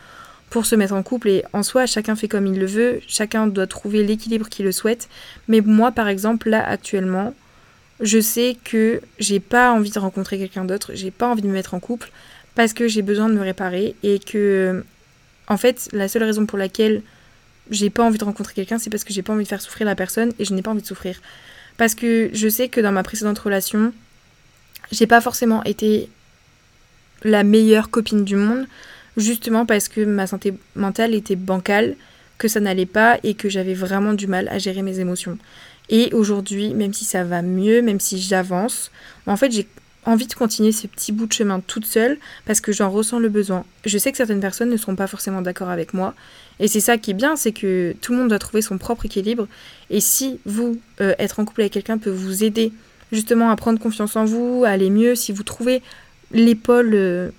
pour 0.50 0.64
se 0.64 0.76
mettre 0.76 0.94
en 0.94 1.02
couple 1.02 1.28
et 1.28 1.44
en 1.52 1.62
soi, 1.62 1.86
chacun 1.86 2.16
fait 2.16 2.28
comme 2.28 2.46
il 2.46 2.58
le 2.58 2.66
veut, 2.66 3.00
chacun 3.06 3.46
doit 3.46 3.66
trouver 3.66 4.04
l'équilibre 4.04 4.48
qu'il 4.48 4.64
le 4.64 4.72
souhaite. 4.72 5.08
Mais 5.48 5.60
moi, 5.60 5.90
par 5.90 6.08
exemple, 6.08 6.48
là 6.48 6.66
actuellement, 6.66 7.34
je 8.00 8.20
sais 8.20 8.56
que 8.64 9.00
j'ai 9.18 9.40
pas 9.40 9.72
envie 9.72 9.90
de 9.90 9.98
rencontrer 9.98 10.38
quelqu'un 10.38 10.64
d'autre, 10.64 10.92
j'ai 10.94 11.10
pas 11.10 11.26
envie 11.26 11.42
de 11.42 11.48
me 11.48 11.52
mettre 11.52 11.74
en 11.74 11.80
couple 11.80 12.10
parce 12.54 12.72
que 12.72 12.88
j'ai 12.88 13.02
besoin 13.02 13.28
de 13.28 13.34
me 13.34 13.42
réparer 13.42 13.94
et 14.02 14.20
que, 14.20 14.84
en 15.48 15.56
fait, 15.56 15.88
la 15.92 16.08
seule 16.08 16.22
raison 16.22 16.46
pour 16.46 16.58
laquelle 16.58 17.02
j'ai 17.70 17.90
pas 17.90 18.04
envie 18.04 18.18
de 18.18 18.24
rencontrer 18.24 18.54
quelqu'un, 18.54 18.78
c'est 18.78 18.90
parce 18.90 19.04
que 19.04 19.12
j'ai 19.12 19.22
pas 19.22 19.32
envie 19.32 19.44
de 19.44 19.48
faire 19.48 19.60
souffrir 19.60 19.86
la 19.86 19.94
personne 19.94 20.32
et 20.38 20.44
je 20.44 20.54
n'ai 20.54 20.62
pas 20.62 20.70
envie 20.70 20.82
de 20.82 20.86
souffrir. 20.86 21.20
Parce 21.76 21.94
que 21.94 22.30
je 22.32 22.48
sais 22.48 22.68
que 22.68 22.80
dans 22.80 22.92
ma 22.92 23.02
précédente 23.02 23.38
relation, 23.38 23.92
j'ai 24.90 25.06
pas 25.06 25.20
forcément 25.20 25.62
été 25.64 26.08
la 27.22 27.44
meilleure 27.44 27.90
copine 27.90 28.24
du 28.24 28.36
monde, 28.36 28.66
justement 29.16 29.66
parce 29.66 29.88
que 29.88 30.04
ma 30.04 30.26
santé 30.26 30.54
mentale 30.74 31.14
était 31.14 31.36
bancale, 31.36 31.96
que 32.38 32.48
ça 32.48 32.60
n'allait 32.60 32.86
pas 32.86 33.18
et 33.24 33.34
que 33.34 33.48
j'avais 33.48 33.74
vraiment 33.74 34.12
du 34.12 34.26
mal 34.26 34.48
à 34.48 34.58
gérer 34.58 34.82
mes 34.82 35.00
émotions. 35.00 35.38
Et 35.88 36.12
aujourd'hui, 36.12 36.74
même 36.74 36.92
si 36.92 37.04
ça 37.04 37.24
va 37.24 37.42
mieux, 37.42 37.82
même 37.82 38.00
si 38.00 38.20
j'avance, 38.20 38.90
en 39.26 39.36
fait 39.36 39.50
j'ai 39.50 39.66
envie 40.04 40.26
de 40.26 40.34
continuer 40.34 40.72
ce 40.72 40.86
petit 40.86 41.12
bout 41.12 41.26
de 41.26 41.32
chemin 41.32 41.60
toute 41.60 41.84
seule 41.84 42.18
parce 42.46 42.60
que 42.60 42.72
j'en 42.72 42.90
ressens 42.90 43.18
le 43.18 43.28
besoin. 43.28 43.64
Je 43.84 43.98
sais 43.98 44.10
que 44.10 44.16
certaines 44.16 44.40
personnes 44.40 44.70
ne 44.70 44.76
seront 44.76 44.96
pas 44.96 45.06
forcément 45.06 45.42
d'accord 45.42 45.70
avec 45.70 45.92
moi 45.92 46.14
et 46.60 46.68
c'est 46.68 46.80
ça 46.80 46.98
qui 46.98 47.12
est 47.12 47.14
bien, 47.14 47.36
c'est 47.36 47.52
que 47.52 47.94
tout 48.00 48.12
le 48.12 48.18
monde 48.18 48.28
doit 48.28 48.38
trouver 48.38 48.62
son 48.62 48.78
propre 48.78 49.06
équilibre. 49.06 49.46
Et 49.90 50.00
si 50.00 50.40
vous, 50.44 50.78
euh, 51.00 51.14
être 51.18 51.40
en 51.40 51.44
couple 51.44 51.62
avec 51.62 51.72
quelqu'un 51.72 51.98
peut 51.98 52.10
vous 52.10 52.44
aider 52.44 52.72
justement 53.12 53.50
à 53.50 53.56
prendre 53.56 53.78
confiance 53.78 54.16
en 54.16 54.24
vous, 54.24 54.64
à 54.66 54.70
aller 54.70 54.90
mieux, 54.90 55.14
si 55.14 55.32
vous 55.32 55.42
trouvez 55.42 55.82
l'épaule, 56.32 56.90
euh, 56.94 57.30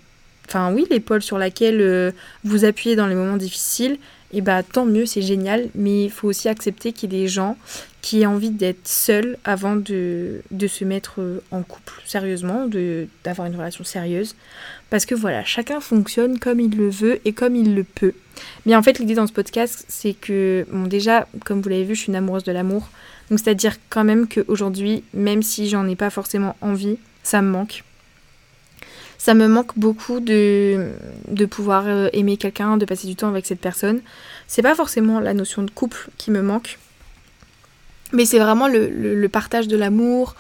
enfin 0.48 0.74
oui, 0.74 0.86
l'épaule 0.90 1.22
sur 1.22 1.38
laquelle 1.38 1.82
euh, 1.82 2.12
vous 2.44 2.66
appuyez 2.66 2.96
dans 2.96 3.08
les 3.08 3.16
moments 3.16 3.38
difficiles, 3.38 3.98
et 4.32 4.38
eh 4.38 4.42
bah 4.42 4.62
tant 4.62 4.86
mieux, 4.86 5.08
c'est 5.08 5.24
génial. 5.24 5.70
Mais 5.74 6.06
il 6.06 6.12
faut 6.12 6.28
aussi 6.28 6.50
accepter 6.50 6.94
qu'il 6.94 7.12
y 7.12 7.16
ait 7.16 7.22
des 7.22 7.28
gens 7.28 7.58
qui 8.02 8.22
aient 8.22 8.28
envie 8.28 8.52
d'être 8.52 8.88
seuls 8.88 9.38
avant 9.44 9.76
de, 9.76 10.42
de, 10.52 10.68
se 10.68 10.86
mettre 10.86 11.20
en 11.50 11.64
couple 11.64 11.94
sérieusement, 12.06 12.70
d'avoir 13.24 13.48
une 13.48 13.56
relation 13.56 13.84
sérieuse. 13.84 14.36
Parce 14.92 15.08
que 15.08 15.16
voilà, 15.16 15.44
chacun 15.44 15.80
fonctionne 15.80 16.38
comme 16.38 16.60
il 16.60 16.78
le 16.78 16.90
veut 16.90 17.20
et 17.26 17.34
comme 17.34 17.56
il 17.56 17.74
le 17.74 17.84
peut. 17.84 18.14
Mais 18.66 18.76
en 18.76 18.84
fait, 18.84 19.00
l'idée 19.00 19.16
dans 19.16 19.28
ce 19.28 19.34
podcast, 19.34 19.84
c'est 19.88 20.14
que, 20.14 20.66
bon, 20.72 20.86
déjà, 20.86 21.28
comme 21.44 21.62
vous 21.62 21.70
l'avez 21.70 21.84
vu, 21.84 21.96
je 21.96 22.02
suis 22.02 22.10
une 22.10 22.16
amoureuse 22.16 22.44
de 22.44 22.52
l'amour. 22.52 22.90
Donc, 23.30 23.40
c'est-à-dire 23.40 23.78
quand 23.90 24.04
même 24.04 24.28
qu'aujourd'hui, 24.28 25.04
même 25.14 25.42
si 25.42 25.68
j'en 25.70 25.88
ai 25.88 25.96
pas 25.96 26.10
forcément 26.10 26.56
envie, 26.62 26.98
ça 27.24 27.42
me 27.42 27.50
manque. 27.50 27.84
Ça 29.20 29.36
me 29.36 29.48
manque 29.48 29.78
beaucoup 29.78 30.20
de, 30.20 30.94
de 31.28 31.46
pouvoir 31.46 31.84
euh, 31.86 32.10
aimer 32.14 32.38
quelqu'un, 32.38 32.78
de 32.78 32.86
passer 32.86 33.06
du 33.06 33.16
temps 33.16 33.28
avec 33.28 33.46
cette 33.46 33.60
personne. 33.60 34.02
C'est 34.48 34.64
pas 34.64 34.74
forcément 34.74 35.20
la 35.20 35.36
notion 35.36 35.62
de 35.62 35.70
couple 35.70 36.10
qui 36.18 36.32
me 36.32 36.42
manque, 36.42 36.80
mais 38.12 38.26
c'est 38.26 38.40
vraiment 38.40 38.68
le, 38.68 38.88
le 38.90 39.30
partage 39.30 39.68
de 39.68 39.78
l'amour, 39.78 40.36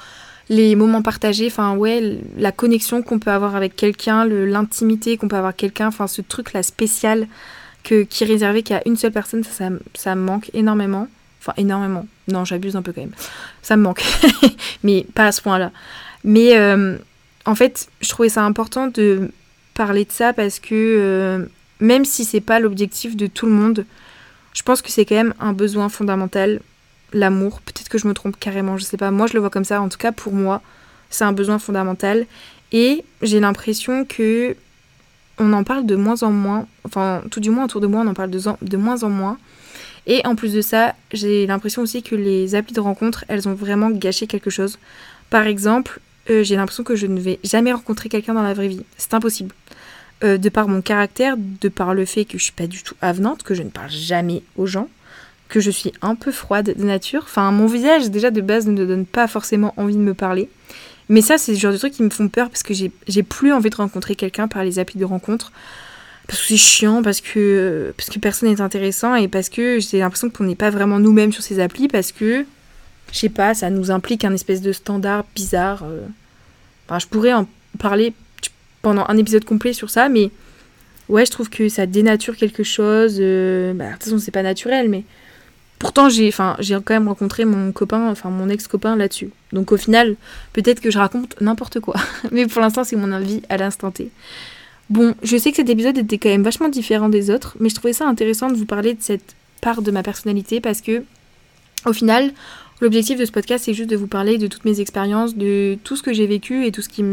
les 0.49 0.75
moments 0.75 1.03
partagés, 1.03 1.47
enfin 1.47 1.75
ouais, 1.75 2.19
la 2.37 2.51
connexion 2.51 3.03
qu'on 3.03 3.19
peut 3.19 3.31
avoir 3.31 3.55
avec 3.55 3.75
quelqu'un, 3.75 4.25
l'intimité 4.25 5.17
qu'on 5.17 5.27
peut 5.27 5.35
avoir 5.35 5.49
avec 5.49 5.57
quelqu'un, 5.57 5.87
enfin 5.87 6.07
ce 6.07 6.21
truc 6.21 6.53
là 6.53 6.63
spécial 6.63 7.27
que, 7.83 8.03
qui 8.03 8.23
est 8.23 8.27
réservé 8.27 8.63
qu'à 8.63 8.81
une 8.85 8.95
seule 8.95 9.11
personne, 9.11 9.43
ça, 9.43 9.69
ça, 9.93 10.15
me 10.15 10.21
manque 10.21 10.49
énormément. 10.53 11.07
Enfin 11.41 11.53
énormément. 11.57 12.05
Non, 12.27 12.43
j'abuse 12.45 12.75
un 12.75 12.81
peu 12.81 12.91
quand 12.91 13.01
même. 13.01 13.13
Ça 13.61 13.77
me 13.77 13.83
manque. 13.83 14.03
Mais 14.83 15.05
pas 15.15 15.27
à 15.27 15.31
ce 15.31 15.41
point-là. 15.41 15.71
Mais 16.23 16.57
euh, 16.57 16.97
en 17.45 17.55
fait, 17.55 17.89
je 18.01 18.09
trouvais 18.09 18.29
ça 18.29 18.43
important 18.43 18.87
de 18.87 19.31
parler 19.73 20.05
de 20.05 20.11
ça 20.11 20.33
parce 20.33 20.59
que 20.59 20.73
euh, 20.73 21.45
même 21.79 22.05
si 22.05 22.25
c'est 22.25 22.41
pas 22.41 22.59
l'objectif 22.59 23.15
de 23.15 23.27
tout 23.27 23.45
le 23.45 23.53
monde, 23.53 23.85
je 24.53 24.61
pense 24.63 24.81
que 24.81 24.89
c'est 24.89 25.05
quand 25.05 25.15
même 25.15 25.33
un 25.39 25.53
besoin 25.53 25.89
fondamental 25.89 26.59
l'amour. 27.13 27.61
Peut-être 27.61 27.89
que 27.89 27.97
je 27.97 28.07
me 28.07 28.13
trompe 28.13 28.37
carrément, 28.39 28.77
je 28.77 28.83
sais 28.83 28.97
pas. 28.97 29.11
Moi, 29.11 29.27
je 29.27 29.33
le 29.33 29.39
vois 29.39 29.49
comme 29.49 29.63
ça. 29.63 29.81
En 29.81 29.89
tout 29.89 29.97
cas, 29.97 30.11
pour 30.11 30.33
moi, 30.33 30.61
c'est 31.09 31.23
un 31.23 31.31
besoin 31.31 31.59
fondamental. 31.59 32.25
Et 32.71 33.03
j'ai 33.21 33.39
l'impression 33.39 34.05
que 34.05 34.55
on 35.39 35.53
en 35.53 35.63
parle 35.63 35.85
de 35.85 35.95
moins 35.95 36.21
en 36.23 36.31
moins. 36.31 36.67
Enfin, 36.83 37.23
tout 37.31 37.39
du 37.39 37.49
moins 37.49 37.65
autour 37.65 37.81
de 37.81 37.87
moi, 37.87 38.01
on 38.01 38.07
en 38.07 38.13
parle 38.13 38.29
de, 38.29 38.77
moins 38.77 39.03
en 39.03 39.09
moins. 39.09 39.37
Et 40.05 40.25
en 40.25 40.35
plus 40.35 40.53
de 40.53 40.61
ça, 40.61 40.95
j'ai 41.13 41.47
l'impression 41.47 41.81
aussi 41.81 42.03
que 42.03 42.15
les 42.15 42.55
applis 42.55 42.73
de 42.73 42.79
rencontre, 42.79 43.25
elles 43.27 43.47
ont 43.47 43.53
vraiment 43.53 43.89
gâché 43.89 44.27
quelque 44.27 44.49
chose. 44.49 44.77
Par 45.29 45.47
exemple, 45.47 45.99
euh, 46.29 46.43
j'ai 46.43 46.55
l'impression 46.55 46.83
que 46.83 46.95
je 46.95 47.07
ne 47.07 47.19
vais 47.19 47.39
jamais 47.43 47.71
rencontrer 47.71 48.09
quelqu'un 48.09 48.33
dans 48.33 48.43
la 48.43 48.53
vraie 48.53 48.67
vie. 48.67 48.83
C'est 48.97 49.13
impossible. 49.13 49.53
Euh, 50.23 50.37
de 50.37 50.49
par 50.49 50.67
mon 50.67 50.81
caractère, 50.81 51.35
de 51.37 51.69
par 51.69 51.93
le 51.93 52.03
fait 52.05 52.25
que 52.25 52.37
je 52.37 52.43
suis 52.43 52.53
pas 52.53 52.67
du 52.67 52.83
tout 52.83 52.95
avenante, 53.01 53.43
que 53.43 53.53
je 53.53 53.63
ne 53.63 53.69
parle 53.69 53.89
jamais 53.89 54.43
aux 54.57 54.65
gens, 54.65 54.89
que 55.47 55.61
je 55.61 55.71
suis 55.71 55.93
un 56.01 56.15
peu 56.15 56.31
froide 56.31 56.75
de 56.77 56.83
nature. 56.83 57.21
Enfin, 57.23 57.51
mon 57.51 57.67
visage, 57.67 58.09
déjà 58.09 58.29
de 58.29 58.41
base, 58.41 58.67
ne 58.67 58.85
donne 58.85 59.05
pas 59.05 59.27
forcément 59.27 59.73
envie 59.77 59.95
de 59.95 60.01
me 60.01 60.13
parler. 60.13 60.49
Mais 61.07 61.21
ça, 61.21 61.37
c'est 61.37 61.53
le 61.53 61.57
genre 61.57 61.71
de 61.71 61.77
trucs 61.77 61.93
qui 61.93 62.03
me 62.03 62.09
font 62.09 62.27
peur 62.27 62.49
parce 62.49 62.63
que 62.63 62.73
j'ai 62.73 63.23
plus 63.23 63.51
envie 63.53 63.69
de 63.69 63.75
rencontrer 63.75 64.15
quelqu'un 64.15 64.47
par 64.47 64.63
les 64.63 64.77
applis 64.77 64.99
de 64.99 65.05
rencontre. 65.05 65.51
Parce 66.27 66.41
que 66.41 66.47
c'est 66.49 66.57
chiant, 66.57 67.01
parce 67.01 67.21
que, 67.21 67.91
parce 67.97 68.09
que 68.09 68.19
personne 68.19 68.49
n'est 68.49 68.61
intéressant 68.61 69.15
et 69.15 69.27
parce 69.27 69.49
que 69.49 69.79
j'ai 69.79 69.97
l'impression 69.97 70.29
qu'on 70.29 70.43
n'est 70.43 70.55
pas 70.55 70.69
vraiment 70.69 70.99
nous-mêmes 70.99 71.31
sur 71.31 71.41
ces 71.41 71.59
applis 71.59 71.87
parce 71.87 72.11
que, 72.11 72.45
je 73.11 73.17
sais 73.17 73.29
pas, 73.29 73.53
ça 73.53 73.69
nous 73.69 73.91
implique 73.91 74.23
un 74.25 74.33
espèce 74.33 74.61
de 74.61 74.71
standard 74.71 75.25
bizarre. 75.35 75.83
Euh. 75.83 76.05
Enfin, 76.87 76.99
je 76.99 77.07
pourrais 77.07 77.33
en 77.33 77.47
parler 77.77 78.13
pendant 78.81 79.05
un 79.07 79.17
épisode 79.17 79.45
complet 79.45 79.73
sur 79.73 79.89
ça, 79.89 80.09
mais 80.09 80.31
ouais, 81.07 81.25
je 81.25 81.31
trouve 81.31 81.49
que 81.49 81.69
ça 81.69 81.85
dénature 81.85 82.35
quelque 82.35 82.63
chose. 82.63 83.17
Euh, 83.19 83.73
bah, 83.73 83.87
de 83.87 83.93
toute 83.93 84.03
façon, 84.03 84.19
c'est 84.19 84.31
pas 84.31 84.43
naturel, 84.43 84.89
mais 84.89 85.03
Pourtant, 85.79 86.09
j'ai, 86.09 86.27
enfin, 86.27 86.57
quand 86.59 86.93
même 86.93 87.07
rencontré 87.07 87.45
mon 87.45 87.71
copain, 87.71 88.09
enfin 88.09 88.29
mon 88.29 88.49
ex-copain 88.49 88.97
là-dessus. 88.97 89.29
Donc 89.53 89.71
au 89.71 89.77
final, 89.77 90.17
peut-être 90.51 90.81
que 90.81 90.91
je 90.91 90.99
raconte 90.99 91.39
n'importe 91.39 91.79
quoi. 91.79 91.95
Mais 92.33 92.47
pour 92.47 92.61
l'instant, 92.61 92.83
c'est 92.83 92.97
mon 92.97 93.13
avis 93.13 93.41
à 93.47 93.55
l'instant 93.55 93.89
T. 93.89 94.11
Bon, 94.89 95.15
je 95.23 95.37
sais 95.37 95.51
que 95.51 95.55
cet 95.55 95.69
épisode 95.69 95.97
était 95.97 96.17
quand 96.17 96.29
même 96.29 96.43
vachement 96.43 96.67
différent 96.67 97.09
des 97.09 97.29
autres, 97.29 97.55
mais 97.59 97.69
je 97.69 97.75
trouvais 97.75 97.93
ça 97.93 98.07
intéressant 98.07 98.49
de 98.49 98.55
vous 98.55 98.65
parler 98.65 98.95
de 98.95 99.01
cette 99.01 99.35
part 99.61 99.83
de 99.83 99.91
ma 99.91 100.01
personnalité 100.01 100.61
parce 100.61 100.81
que, 100.81 101.03
au 101.85 101.93
final, 101.93 102.31
l'objectif 102.81 103.19
de 103.19 103.25
ce 103.25 103.31
podcast, 103.31 103.65
c'est 103.65 103.73
juste 103.73 103.89
de 103.89 103.95
vous 103.95 104.07
parler 104.07 104.37
de 104.37 104.47
toutes 104.47 104.65
mes 104.65 104.79
expériences, 104.79 105.35
de 105.35 105.77
tout 105.83 105.95
ce 105.95 106.03
que 106.03 106.13
j'ai 106.13 106.27
vécu 106.27 106.65
et 106.65 106.71
tout 106.71 106.81
ce 106.81 106.89
qui 106.89 107.03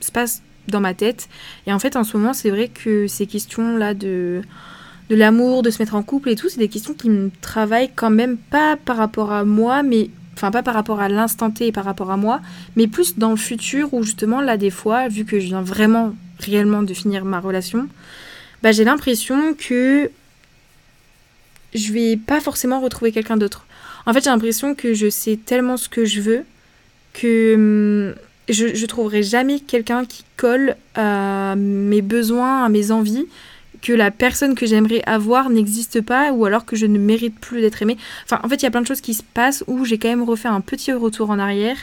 se 0.00 0.12
passe 0.12 0.42
dans 0.68 0.80
ma 0.80 0.94
tête. 0.94 1.28
Et 1.66 1.72
en 1.72 1.78
fait, 1.78 1.96
en 1.96 2.04
ce 2.04 2.16
moment, 2.16 2.32
c'est 2.32 2.50
vrai 2.50 2.68
que 2.68 3.06
ces 3.06 3.26
questions-là 3.26 3.94
de 3.94 4.42
de 5.10 5.16
l'amour, 5.16 5.62
de 5.62 5.70
se 5.70 5.82
mettre 5.82 5.94
en 5.94 6.02
couple 6.02 6.30
et 6.30 6.36
tout, 6.36 6.48
c'est 6.48 6.58
des 6.58 6.68
questions 6.68 6.94
qui 6.94 7.10
me 7.10 7.30
travaillent 7.42 7.90
quand 7.94 8.08
même 8.08 8.38
pas 8.38 8.76
par 8.76 8.96
rapport 8.96 9.30
à 9.30 9.44
moi, 9.44 9.82
mais 9.82 10.08
enfin 10.34 10.50
pas 10.50 10.62
par 10.62 10.72
rapport 10.72 11.00
à 11.00 11.08
l'instant 11.10 11.50
T 11.50 11.66
et 11.66 11.72
par 11.72 11.84
rapport 11.84 12.10
à 12.10 12.16
moi, 12.16 12.40
mais 12.76 12.86
plus 12.86 13.18
dans 13.18 13.30
le 13.30 13.36
futur 13.36 13.92
où 13.92 14.02
justement 14.04 14.40
là 14.40 14.56
des 14.56 14.70
fois, 14.70 15.08
vu 15.08 15.26
que 15.26 15.38
je 15.38 15.46
viens 15.46 15.60
vraiment 15.60 16.14
réellement 16.38 16.82
de 16.82 16.94
finir 16.94 17.26
ma 17.26 17.40
relation, 17.40 17.88
bah, 18.62 18.72
j'ai 18.72 18.84
l'impression 18.84 19.54
que 19.54 20.10
je 21.74 21.92
vais 21.92 22.16
pas 22.16 22.40
forcément 22.40 22.80
retrouver 22.80 23.12
quelqu'un 23.12 23.36
d'autre. 23.36 23.66
En 24.06 24.12
fait, 24.12 24.24
j'ai 24.24 24.30
l'impression 24.30 24.74
que 24.74 24.94
je 24.94 25.08
sais 25.08 25.36
tellement 25.36 25.76
ce 25.76 25.88
que 25.88 26.04
je 26.04 26.20
veux 26.20 26.44
que 27.12 27.54
hum, 27.54 28.14
je, 28.48 28.74
je 28.74 28.86
trouverai 28.86 29.22
jamais 29.22 29.60
quelqu'un 29.60 30.04
qui 30.04 30.24
colle 30.36 30.76
à 30.94 31.54
mes 31.56 32.02
besoins, 32.02 32.64
à 32.64 32.68
mes 32.68 32.90
envies, 32.90 33.26
que 33.82 33.92
la 33.92 34.10
personne 34.10 34.54
que 34.54 34.64
j'aimerais 34.64 35.02
avoir 35.06 35.50
n'existe 35.50 36.00
pas 36.00 36.32
ou 36.32 36.44
alors 36.44 36.64
que 36.64 36.76
je 36.76 36.86
ne 36.86 36.98
mérite 36.98 37.38
plus 37.38 37.60
d'être 37.60 37.82
aimée. 37.82 37.98
Enfin, 38.24 38.40
en 38.42 38.48
fait, 38.48 38.56
il 38.56 38.62
y 38.62 38.66
a 38.66 38.70
plein 38.70 38.80
de 38.80 38.86
choses 38.86 39.00
qui 39.00 39.12
se 39.12 39.22
passent 39.22 39.64
où 39.66 39.84
j'ai 39.84 39.98
quand 39.98 40.08
même 40.08 40.22
refait 40.22 40.48
un 40.48 40.60
petit 40.60 40.92
retour 40.92 41.30
en 41.30 41.38
arrière. 41.38 41.76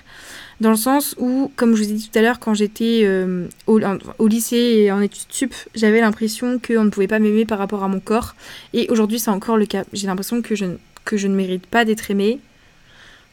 Dans 0.61 0.71
le 0.71 0.77
sens 0.77 1.15
où, 1.19 1.51
comme 1.55 1.75
je 1.75 1.83
vous 1.83 1.89
ai 1.89 1.93
dit 1.93 2.09
tout 2.09 2.17
à 2.17 2.21
l'heure, 2.21 2.39
quand 2.39 2.53
j'étais 2.53 3.01
euh, 3.03 3.47
au, 3.67 3.79
au, 4.17 4.27
lycée 4.27 4.55
et 4.57 4.91
en 4.91 5.01
études 5.01 5.27
sup, 5.29 5.53
j'avais 5.75 6.01
l'impression 6.01 6.59
qu'on 6.59 6.85
ne 6.85 6.89
pouvait 6.89 7.07
pas 7.07 7.19
m'aimer 7.19 7.45
par 7.45 7.59
rapport 7.59 7.83
à 7.83 7.87
mon 7.87 7.99
corps. 7.99 8.35
Et 8.73 8.87
aujourd'hui, 8.89 9.19
c'est 9.19 9.31
encore 9.31 9.57
le 9.57 9.65
cas. 9.65 9.83
J'ai 9.93 10.07
l'impression 10.07 10.41
que 10.41 10.55
je, 10.55 10.65
que 11.05 11.17
je 11.17 11.27
ne 11.27 11.35
mérite 11.35 11.65
pas 11.65 11.85
d'être 11.85 12.11
aimée. 12.11 12.39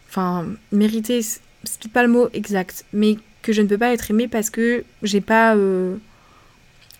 Enfin, 0.08 0.46
mériter, 0.72 1.20
c'est 1.22 1.92
pas 1.92 2.02
le 2.02 2.08
mot 2.08 2.28
exact, 2.32 2.84
mais 2.92 3.16
que 3.42 3.52
je 3.52 3.62
ne 3.62 3.66
peux 3.66 3.78
pas 3.78 3.92
être 3.92 4.10
aimée 4.10 4.28
parce 4.28 4.50
que 4.50 4.84
j'ai 5.02 5.20
pas 5.20 5.54
euh, 5.54 5.96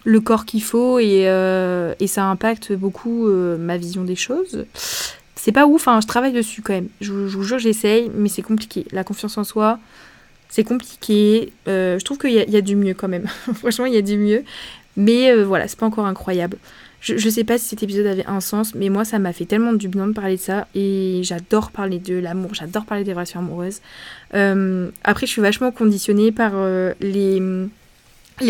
le 0.05 0.20
corps 0.20 0.44
qu'il 0.44 0.62
faut 0.62 0.98
et, 0.98 1.29
euh, 1.29 1.94
ça 2.07 2.24
impacte 2.24 2.72
beaucoup 2.72 3.26
euh, 3.26 3.57
ma 3.59 3.76
vision 3.76 4.05
des 4.05 4.16
choses. 4.16 4.64
C'est 5.35 5.52
pas 5.52 5.66
ouf, 5.66 5.88
hein, 5.88 6.00
je 6.00 6.07
travaille 6.07 6.33
dessus 6.33 6.62
quand 6.62 6.72
même. 6.72 6.88
Je, 7.00 7.26
je 7.26 7.37
vous 7.37 7.42
jure, 7.42 7.59
j'essaye, 7.59 8.11
mais 8.14 8.29
c'est 8.29 8.42
compliqué. 8.42 8.87
La 8.92 9.05
confiance 9.05 9.37
en 9.38 9.44
soi, 9.44 9.79
c'est 10.48 10.64
compliqué. 10.64 11.52
je 11.66 12.05
trouve 12.05 12.18
qu'il 12.18 12.31
y, 12.31 12.50
y, 12.50 12.57
a 12.57 12.61
du 12.61 12.76
mieux 12.76 12.94
quand 12.94 13.09
même. 13.09 13.26
Franchement, 13.55 13.87
il 13.87 13.94
y 13.94 13.98
a 13.98 14.02
du 14.02 14.16
mieux. 14.16 14.44
Mais 14.96 15.35
voilà, 15.42 15.68
c'est 15.68 15.79
pas 15.79 15.87
encore 15.87 16.07
incroyable. 16.07 16.59
Je, 17.06 17.28
sais 17.28 17.44
pas 17.44 17.56
si 17.56 17.68
cet 17.68 17.84
épisode 17.84 18.06
avait 18.06 18.26
un 18.26 18.40
sens, 18.40 18.74
mais 18.74 18.88
moi 18.88 19.04
ça 19.04 19.20
m'a 19.20 19.32
fait 19.32 19.44
tellement 19.44 19.72
du 19.72 19.86
bien 19.86 20.08
de 20.08 20.12
parler 20.12 20.36
de 20.36 20.40
ça 20.40 20.66
et 20.74 21.20
j'adore 21.22 21.70
parler 21.70 22.00
de 22.00 22.16
l'amour, 22.16 22.52
j'adore 22.52 22.84
parler 22.84 23.04
des 23.04 23.12
relations 23.12 23.38
amoureuses. 23.38 23.80
Euh, 24.34 24.90
après, 25.04 25.26
je 25.26 25.30
suis 25.30 25.40
vachement 25.40 25.70
conditionnée 25.70 26.32
par 26.32 26.50
euh, 26.54 26.94
les, 27.00 27.40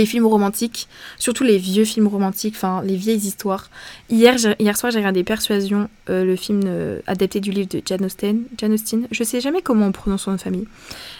films 0.06 0.24
romantiques, 0.24 0.88
surtout 1.18 1.44
les 1.44 1.58
vieux 1.58 1.84
films 1.84 2.06
romantiques, 2.06 2.54
enfin 2.56 2.80
les 2.82 2.96
vieilles 2.96 3.26
histoires. 3.26 3.68
Hier, 4.08 4.36
hier 4.58 4.76
soir, 4.78 4.90
j'ai 4.90 5.00
regardé 5.00 5.22
Persuasion, 5.22 5.90
euh, 6.08 6.24
le 6.24 6.34
film 6.34 6.62
adapté 7.06 7.40
du 7.40 7.50
livre 7.50 7.68
de 7.68 7.82
Jane 7.84 8.06
Austen. 8.06 8.44
Jane 8.56 8.72
Austen, 8.72 9.06
je 9.10 9.22
sais 9.22 9.42
jamais 9.42 9.60
comment 9.60 9.88
on 9.88 9.92
prononce 9.92 10.22
son 10.22 10.30
nom 10.30 10.36
de 10.38 10.40
famille, 10.40 10.66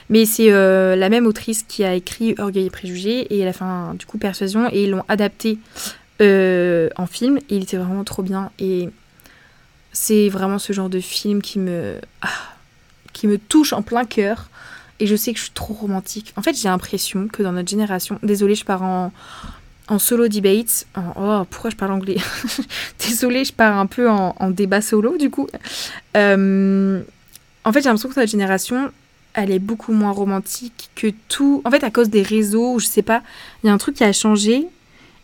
mais 0.08 0.24
c'est 0.24 0.48
la 0.48 1.08
même 1.10 1.26
autrice 1.26 1.64
qui 1.68 1.84
a 1.84 1.92
écrit 1.92 2.34
Orgueil 2.38 2.64
et 2.64 2.70
Préjugés 2.70 3.26
et 3.28 3.40
elle 3.40 3.48
a 3.48 3.52
fait 3.52 3.64
du 3.98 4.06
coup 4.06 4.16
Persuasion 4.16 4.70
et 4.72 4.84
ils 4.84 4.90
l'ont 4.90 5.04
adapté 5.08 5.58
euh, 6.20 6.88
en 6.96 7.06
film 7.06 7.38
et 7.38 7.56
il 7.56 7.62
était 7.62 7.76
vraiment 7.76 8.04
trop 8.04 8.22
bien 8.22 8.50
et 8.58 8.88
c'est 9.92 10.28
vraiment 10.28 10.58
ce 10.58 10.72
genre 10.72 10.88
de 10.88 11.00
film 11.00 11.42
qui 11.42 11.58
me 11.58 12.00
ah, 12.22 12.28
qui 13.12 13.26
me 13.26 13.38
touche 13.38 13.72
en 13.72 13.82
plein 13.82 14.04
cœur 14.04 14.48
et 15.00 15.06
je 15.06 15.16
sais 15.16 15.32
que 15.32 15.38
je 15.38 15.44
suis 15.44 15.52
trop 15.52 15.74
romantique. 15.74 16.32
En 16.36 16.42
fait, 16.42 16.54
j'ai 16.54 16.68
l'impression 16.68 17.28
que 17.28 17.42
dans 17.42 17.52
notre 17.52 17.68
génération, 17.68 18.18
désolée, 18.22 18.54
je 18.54 18.64
pars 18.64 18.82
en, 18.82 19.12
en 19.88 19.98
solo 19.98 20.28
debate. 20.28 20.86
oh, 20.96 21.44
pourquoi 21.50 21.70
je 21.70 21.76
parle 21.76 21.92
anglais? 21.92 22.16
Désolée, 22.98 23.44
je 23.44 23.52
pars 23.52 23.76
un 23.78 23.86
peu 23.86 24.08
en, 24.08 24.50
débat 24.50 24.80
solo 24.80 25.16
du 25.16 25.30
coup. 25.30 25.48
Euh, 26.16 27.02
en 27.64 27.72
fait, 27.72 27.80
j'ai 27.80 27.88
l'impression 27.88 28.08
que 28.08 28.18
notre 28.18 28.30
génération, 28.30 28.90
elle 29.34 29.50
est 29.50 29.58
beaucoup 29.58 29.92
moins 29.92 30.12
romantique 30.12 30.90
que 30.94 31.08
tout. 31.28 31.62
En 31.64 31.70
fait, 31.70 31.84
à 31.84 31.90
cause 31.90 32.08
des 32.08 32.22
réseaux, 32.22 32.78
je 32.78 32.86
sais 32.86 33.02
pas, 33.02 33.22
il 33.62 33.66
y 33.66 33.70
a 33.70 33.72
un 33.72 33.78
truc 33.78 33.96
qui 33.96 34.04
a 34.04 34.12
changé 34.12 34.66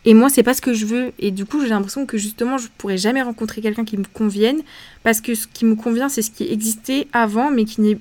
et 0.05 0.13
moi, 0.13 0.29
c'est 0.29 0.43
pas 0.43 0.53
ce 0.53 0.61
que 0.61 0.73
je 0.73 0.85
veux. 0.85 1.13
Et 1.19 1.31
du 1.31 1.45
coup, 1.45 1.61
j'ai 1.61 1.69
l'impression 1.69 2.05
que 2.05 2.17
justement, 2.17 2.57
je 2.57 2.67
pourrais 2.77 2.97
jamais 2.97 3.21
rencontrer 3.21 3.61
quelqu'un 3.61 3.85
qui 3.85 3.97
me 3.97 4.03
convienne. 4.03 4.61
Parce 5.03 5.21
que 5.21 5.33
ce 5.33 5.47
qui 5.47 5.65
me 5.65 5.75
convient, 5.75 6.09
c'est 6.09 6.21
ce 6.21 6.31
qui 6.31 6.43
existait 6.51 7.07
avant, 7.13 7.51
mais 7.51 7.65
qui 7.65 7.81
n'est 7.81 7.97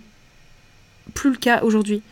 plus 1.14 1.30
le 1.30 1.36
cas 1.36 1.62
aujourd'hui. 1.62 2.02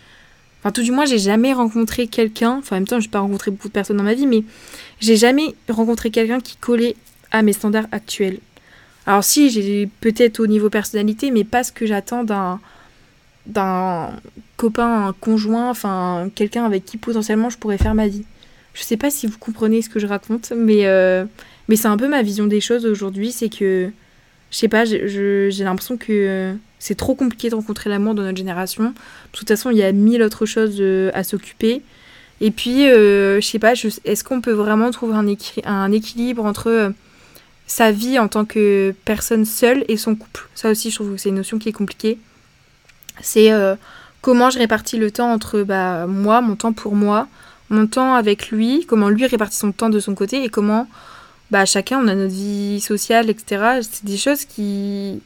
Enfin, 0.60 0.70
tout 0.72 0.82
du 0.82 0.92
moins, 0.92 1.06
j'ai 1.06 1.18
jamais 1.18 1.52
rencontré 1.52 2.06
quelqu'un. 2.06 2.58
Enfin, 2.58 2.76
en 2.76 2.80
même 2.80 2.86
temps, 2.86 3.00
je 3.00 3.06
n'ai 3.06 3.10
pas 3.10 3.20
rencontré 3.20 3.50
beaucoup 3.50 3.68
de 3.68 3.72
personnes 3.72 3.96
dans 3.96 4.04
ma 4.04 4.14
vie, 4.14 4.26
mais 4.26 4.44
j'ai 5.00 5.16
jamais 5.16 5.54
rencontré 5.68 6.10
quelqu'un 6.10 6.38
qui 6.38 6.56
collait 6.56 6.94
à 7.32 7.42
mes 7.42 7.52
standards 7.52 7.86
actuels. 7.90 8.38
Alors, 9.06 9.24
si, 9.24 9.50
j'ai 9.50 9.88
peut-être 10.00 10.38
au 10.38 10.46
niveau 10.46 10.70
personnalité, 10.70 11.30
mais 11.32 11.42
pas 11.42 11.64
ce 11.64 11.72
que 11.72 11.86
j'attends 11.86 12.22
d'un 12.24 12.60
d'un 13.46 14.10
copain, 14.58 15.08
un 15.08 15.12
conjoint, 15.14 15.70
enfin 15.70 16.30
quelqu'un 16.34 16.64
avec 16.64 16.84
qui 16.84 16.98
potentiellement 16.98 17.48
je 17.48 17.56
pourrais 17.56 17.78
faire 17.78 17.94
ma 17.94 18.06
vie. 18.06 18.24
Je 18.74 18.82
sais 18.82 18.96
pas 18.96 19.10
si 19.10 19.26
vous 19.26 19.38
comprenez 19.38 19.82
ce 19.82 19.88
que 19.88 19.98
je 19.98 20.06
raconte, 20.06 20.52
mais, 20.56 20.86
euh, 20.86 21.24
mais 21.68 21.76
c'est 21.76 21.88
un 21.88 21.96
peu 21.96 22.08
ma 22.08 22.22
vision 22.22 22.46
des 22.46 22.60
choses 22.60 22.86
aujourd'hui. 22.86 23.32
C'est 23.32 23.48
que, 23.48 23.90
je 24.50 24.56
sais 24.56 24.68
pas, 24.68 24.84
j'ai 24.84 25.50
l'impression 25.64 25.96
que 25.96 26.54
c'est 26.78 26.94
trop 26.94 27.14
compliqué 27.14 27.50
de 27.50 27.56
rencontrer 27.56 27.90
l'amour 27.90 28.14
dans 28.14 28.22
notre 28.22 28.38
génération. 28.38 28.84
De 28.84 28.92
toute 29.32 29.48
façon, 29.48 29.70
il 29.70 29.76
y 29.76 29.82
a 29.82 29.92
mille 29.92 30.22
autres 30.22 30.46
choses 30.46 30.76
euh, 30.80 31.10
à 31.14 31.24
s'occuper. 31.24 31.82
Et 32.40 32.50
puis, 32.50 32.88
euh, 32.88 33.40
je 33.40 33.46
sais 33.46 33.58
pas, 33.58 33.72
est-ce 34.04 34.24
qu'on 34.24 34.40
peut 34.40 34.52
vraiment 34.52 34.90
trouver 34.90 35.14
un, 35.14 35.92
équilibre 35.92 36.44
entre 36.44 36.92
sa 37.66 37.92
vie 37.92 38.18
en 38.18 38.28
tant 38.28 38.44
que 38.46 38.94
personne 39.04 39.44
seule 39.44 39.84
et 39.88 39.96
son 39.96 40.14
couple? 40.14 40.48
Ça 40.54 40.70
aussi, 40.70 40.90
je 40.90 40.94
trouve 40.94 41.12
que 41.12 41.16
c'est 41.18 41.28
une 41.28 41.34
notion 41.34 41.58
qui 41.58 41.68
est 41.68 41.72
compliquée. 41.72 42.18
C'est 43.20 43.50
comment 44.22 44.48
je 44.48 44.58
répartis 44.58 44.96
le 44.96 45.10
temps 45.10 45.30
entre 45.30 45.60
bah, 45.64 46.06
moi, 46.06 46.40
mon 46.40 46.56
temps 46.56 46.72
pour 46.72 46.94
moi, 46.94 47.28
mon 47.70 47.86
temps 47.86 48.14
avec 48.14 48.50
lui, 48.50 48.84
comment 48.86 49.08
lui 49.08 49.26
répartit 49.26 49.56
son 49.56 49.72
temps 49.72 49.90
de 49.90 50.00
son 50.00 50.14
côté 50.14 50.44
et 50.44 50.48
comment 50.48 50.88
bah, 51.50 51.64
chacun 51.64 51.98
on 51.98 52.08
a 52.08 52.14
notre 52.14 52.34
vie 52.34 52.80
sociale, 52.80 53.28
etc. 53.30 53.80
C'est 53.82 54.04
des 54.04 54.16
choses 54.16 54.44
qui 54.44 55.20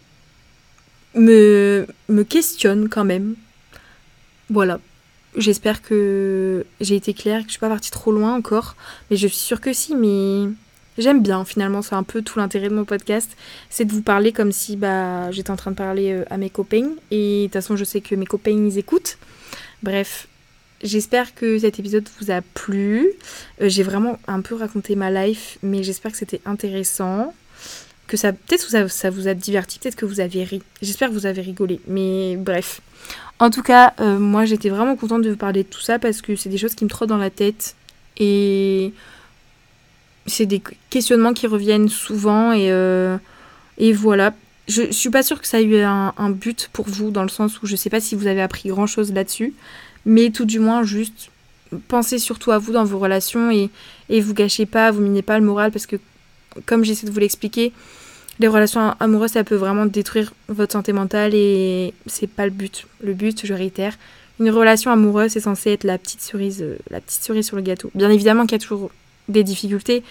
me, 1.15 1.87
me 2.09 2.23
questionnent 2.23 2.89
quand 2.89 3.05
même. 3.05 3.35
Voilà. 4.51 4.81
J'espère 5.37 5.83
que 5.83 6.65
j'ai 6.81 6.97
été 6.97 7.13
claire, 7.13 7.41
que 7.41 7.47
je 7.47 7.53
suis 7.53 7.61
pas 7.61 7.69
partie 7.69 7.91
trop 7.91 8.13
loin 8.13 8.35
encore, 8.35 8.77
mais 9.11 9.17
je 9.17 9.27
suis 9.27 9.37
sûre 9.37 9.61
que 9.61 9.73
si, 9.73 9.97
mais 9.97 10.49
j'aime 10.97 11.23
bien 11.23 11.45
finalement, 11.45 11.83
c'est 11.83 11.97
un 11.97 12.05
peu 12.05 12.23
tout 12.23 12.39
l'intérêt 12.39 12.69
de 12.69 12.75
mon 12.75 12.85
podcast, 12.85 13.37
c'est 13.69 13.85
de 13.85 13.93
vous 13.93 14.03
parler 14.03 14.33
comme 14.33 14.53
si 14.53 14.77
bah, 14.77 15.31
j'étais 15.33 15.51
en 15.51 15.57
train 15.57 15.73
de 15.73 15.77
parler 15.77 16.13
euh, 16.13 16.25
à 16.31 16.37
mes 16.37 16.51
copains, 16.51 16.91
et 17.11 17.41
de 17.41 17.45
toute 17.47 17.55
façon 17.55 17.75
je 17.75 17.83
sais 17.83 18.01
que 18.01 18.15
mes 18.15 18.27
copains 18.27 18.53
ils 18.53 18.79
écoutent. 18.79 19.19
Bref, 19.83 20.29
J'espère 20.85 21.35
que 21.35 21.59
cet 21.59 21.79
épisode 21.79 22.07
vous 22.21 22.31
a 22.31 22.43
plu. 22.43 23.09
Euh, 23.63 23.71
j'ai 23.71 23.83
vraiment 23.83 24.19
un 24.29 24.43
peu 24.43 24.55
raconté 24.55 24.97
ma 24.97 25.11
life, 25.11 25.57
mais 25.63 25.83
j'espère 25.83 26.13
que 26.13 26.19
c'était 26.19 26.43
intéressant. 26.45 27.33
Que 28.07 28.19
ça, 28.19 28.35
peut-être 28.35 28.67
que 28.67 28.89
ça, 28.89 29.11
vous 29.11 29.27
a 29.27 29.33
diverti, 29.33 29.79
peut-être 29.79 29.97
que 29.97 30.05
vous 30.05 30.21
avez 30.21 30.45
ri. 30.45 30.63
J'espère 30.83 31.09
que 31.09 31.15
vous 31.15 31.25
avez 31.25 31.41
rigolé. 31.41 31.81
Mais 31.89 32.37
bref. 32.37 32.83
En 33.39 33.49
tout 33.49 33.63
cas, 33.63 33.95
euh, 33.99 34.19
moi 34.19 34.45
j'étais 34.45 34.69
vraiment 34.69 34.95
contente 34.95 35.23
de 35.23 35.31
vous 35.31 35.37
parler 35.39 35.63
de 35.63 35.69
tout 35.69 35.81
ça 35.81 35.99
parce 35.99 36.21
que 36.21 36.37
c'est 36.37 36.51
des 36.51 36.59
choses 36.59 36.75
qui 36.75 36.85
me 36.85 36.91
trottent 36.91 37.09
dans 37.09 37.17
la 37.17 37.31
tête. 37.31 37.77
Et 38.19 38.93
c'est 40.27 40.47
des 40.47 40.63
questionnements 40.91 41.33
qui 41.33 41.47
reviennent 41.47 41.89
souvent. 41.89 42.53
Et, 42.53 42.71
euh, 42.71 43.17
voilà. 43.95 44.35
Je, 44.69 44.83
je 44.83 44.93
suis 44.93 45.11
pas 45.11 45.23
sûre 45.23 45.41
que 45.41 45.47
ça 45.47 45.61
ait 45.61 45.65
eu 45.65 45.79
un, 45.81 46.13
un, 46.17 46.31
but 46.31 46.69
pour 46.75 46.87
vous, 46.87 47.11
dans 47.11 47.23
le 47.23 47.29
sens 47.31 47.63
où 47.63 47.67
je 47.67 47.77
sais 47.77 47.91
pas 47.91 48.01
si 48.01 48.15
vous 48.15 48.27
avez 48.27 48.41
appris 48.43 48.69
grand 48.69 48.87
chose 48.87 49.13
là-dessus 49.13 49.55
mais 50.07 50.31
tout 50.31 50.45
du 50.45 50.59
moins 50.59 50.83
juste 50.85 51.31
pensez 51.89 52.19
surtout 52.19 52.53
à 52.53 52.59
vous 52.59 52.73
dans 52.73 52.85
vos 52.85 52.99
relations 52.99 53.51
et, 53.51 53.71
et 54.09 54.21
vous 54.21 54.35
gâchez 54.35 54.67
pas, 54.67 54.91
vous 54.91 55.01
minez 55.01 55.23
pas 55.23 55.39
le 55.39 55.45
moral 55.45 55.71
parce 55.71 55.87
que 55.87 55.97
comme 56.67 56.85
j'essaie 56.85 57.07
de 57.07 57.13
vous 57.13 57.21
l'expliquer, 57.21 57.73
les 58.39 58.49
relations 58.49 58.95
amoureuses 59.01 59.33
ça 59.33 59.45
peut 59.45 59.57
vraiment 59.57 59.87
détruire 59.87 60.33
votre 60.49 60.73
santé 60.73 60.93
mentale 60.93 61.35
et 61.35 61.95
c'est 62.07 62.27
pas 62.27 62.45
le 62.45 62.51
but. 62.51 62.87
Le 63.03 63.15
but, 63.15 63.45
je 63.45 63.55
réitère, 63.55 63.97
une 64.41 64.51
relation 64.51 64.91
amoureuse 64.91 65.33
c'est 65.33 65.41
censé 65.41 65.71
être 65.73 65.85
la 65.85 65.99
petite 65.99 66.21
cerise, 66.21 66.63
euh, 66.63 66.77
la 66.91 67.01
petite 67.01 67.23
cerise 67.23 67.47
sur 67.47 67.57
le 67.57 67.63
gâteau. 67.63 67.91
Bien 67.95 68.11
évidemment 68.11 68.43
qu'il 68.43 68.53
y 68.53 68.63
a 68.63 68.65
toujours 68.65 68.91
des 69.29 69.45
difficultés, 69.45 70.03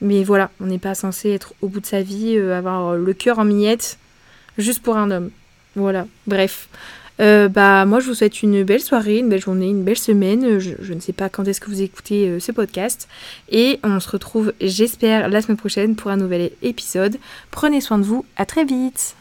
mais 0.00 0.22
voilà, 0.24 0.50
on 0.60 0.66
n'est 0.66 0.78
pas 0.78 0.94
censé 0.94 1.30
être 1.30 1.54
au 1.62 1.68
bout 1.68 1.80
de 1.80 1.86
sa 1.86 2.02
vie, 2.02 2.36
euh, 2.36 2.56
avoir 2.56 2.96
le 2.96 3.12
cœur 3.14 3.38
en 3.38 3.44
miettes 3.44 3.98
juste 4.58 4.82
pour 4.82 4.96
un 4.96 5.10
homme. 5.10 5.30
Voilà, 5.76 6.06
bref. 6.26 6.68
Euh, 7.20 7.48
bah, 7.48 7.84
moi, 7.84 8.00
je 8.00 8.06
vous 8.06 8.14
souhaite 8.14 8.42
une 8.42 8.64
belle 8.64 8.80
soirée, 8.80 9.18
une 9.18 9.28
belle 9.28 9.40
journée, 9.40 9.68
une 9.68 9.84
belle 9.84 9.98
semaine. 9.98 10.58
Je, 10.58 10.92
ne 10.92 11.00
sais 11.00 11.12
pas 11.12 11.28
quand 11.28 11.46
est-ce 11.46 11.60
que 11.60 11.70
vous 11.70 11.82
écoutez 11.82 12.28
euh, 12.28 12.40
ce 12.40 12.52
podcast. 12.52 13.08
Et 13.50 13.78
on 13.82 14.00
se 14.00 14.10
retrouve, 14.10 14.52
j'espère, 14.60 15.28
la 15.28 15.42
semaine 15.42 15.58
prochaine 15.58 15.96
pour 15.96 16.10
un 16.10 16.16
nouvel 16.16 16.50
épisode. 16.62 17.16
Prenez 17.50 17.80
soin 17.80 17.98
de 17.98 18.04
vous. 18.04 18.24
À 18.36 18.46
très 18.46 18.64
vite. 18.64 19.14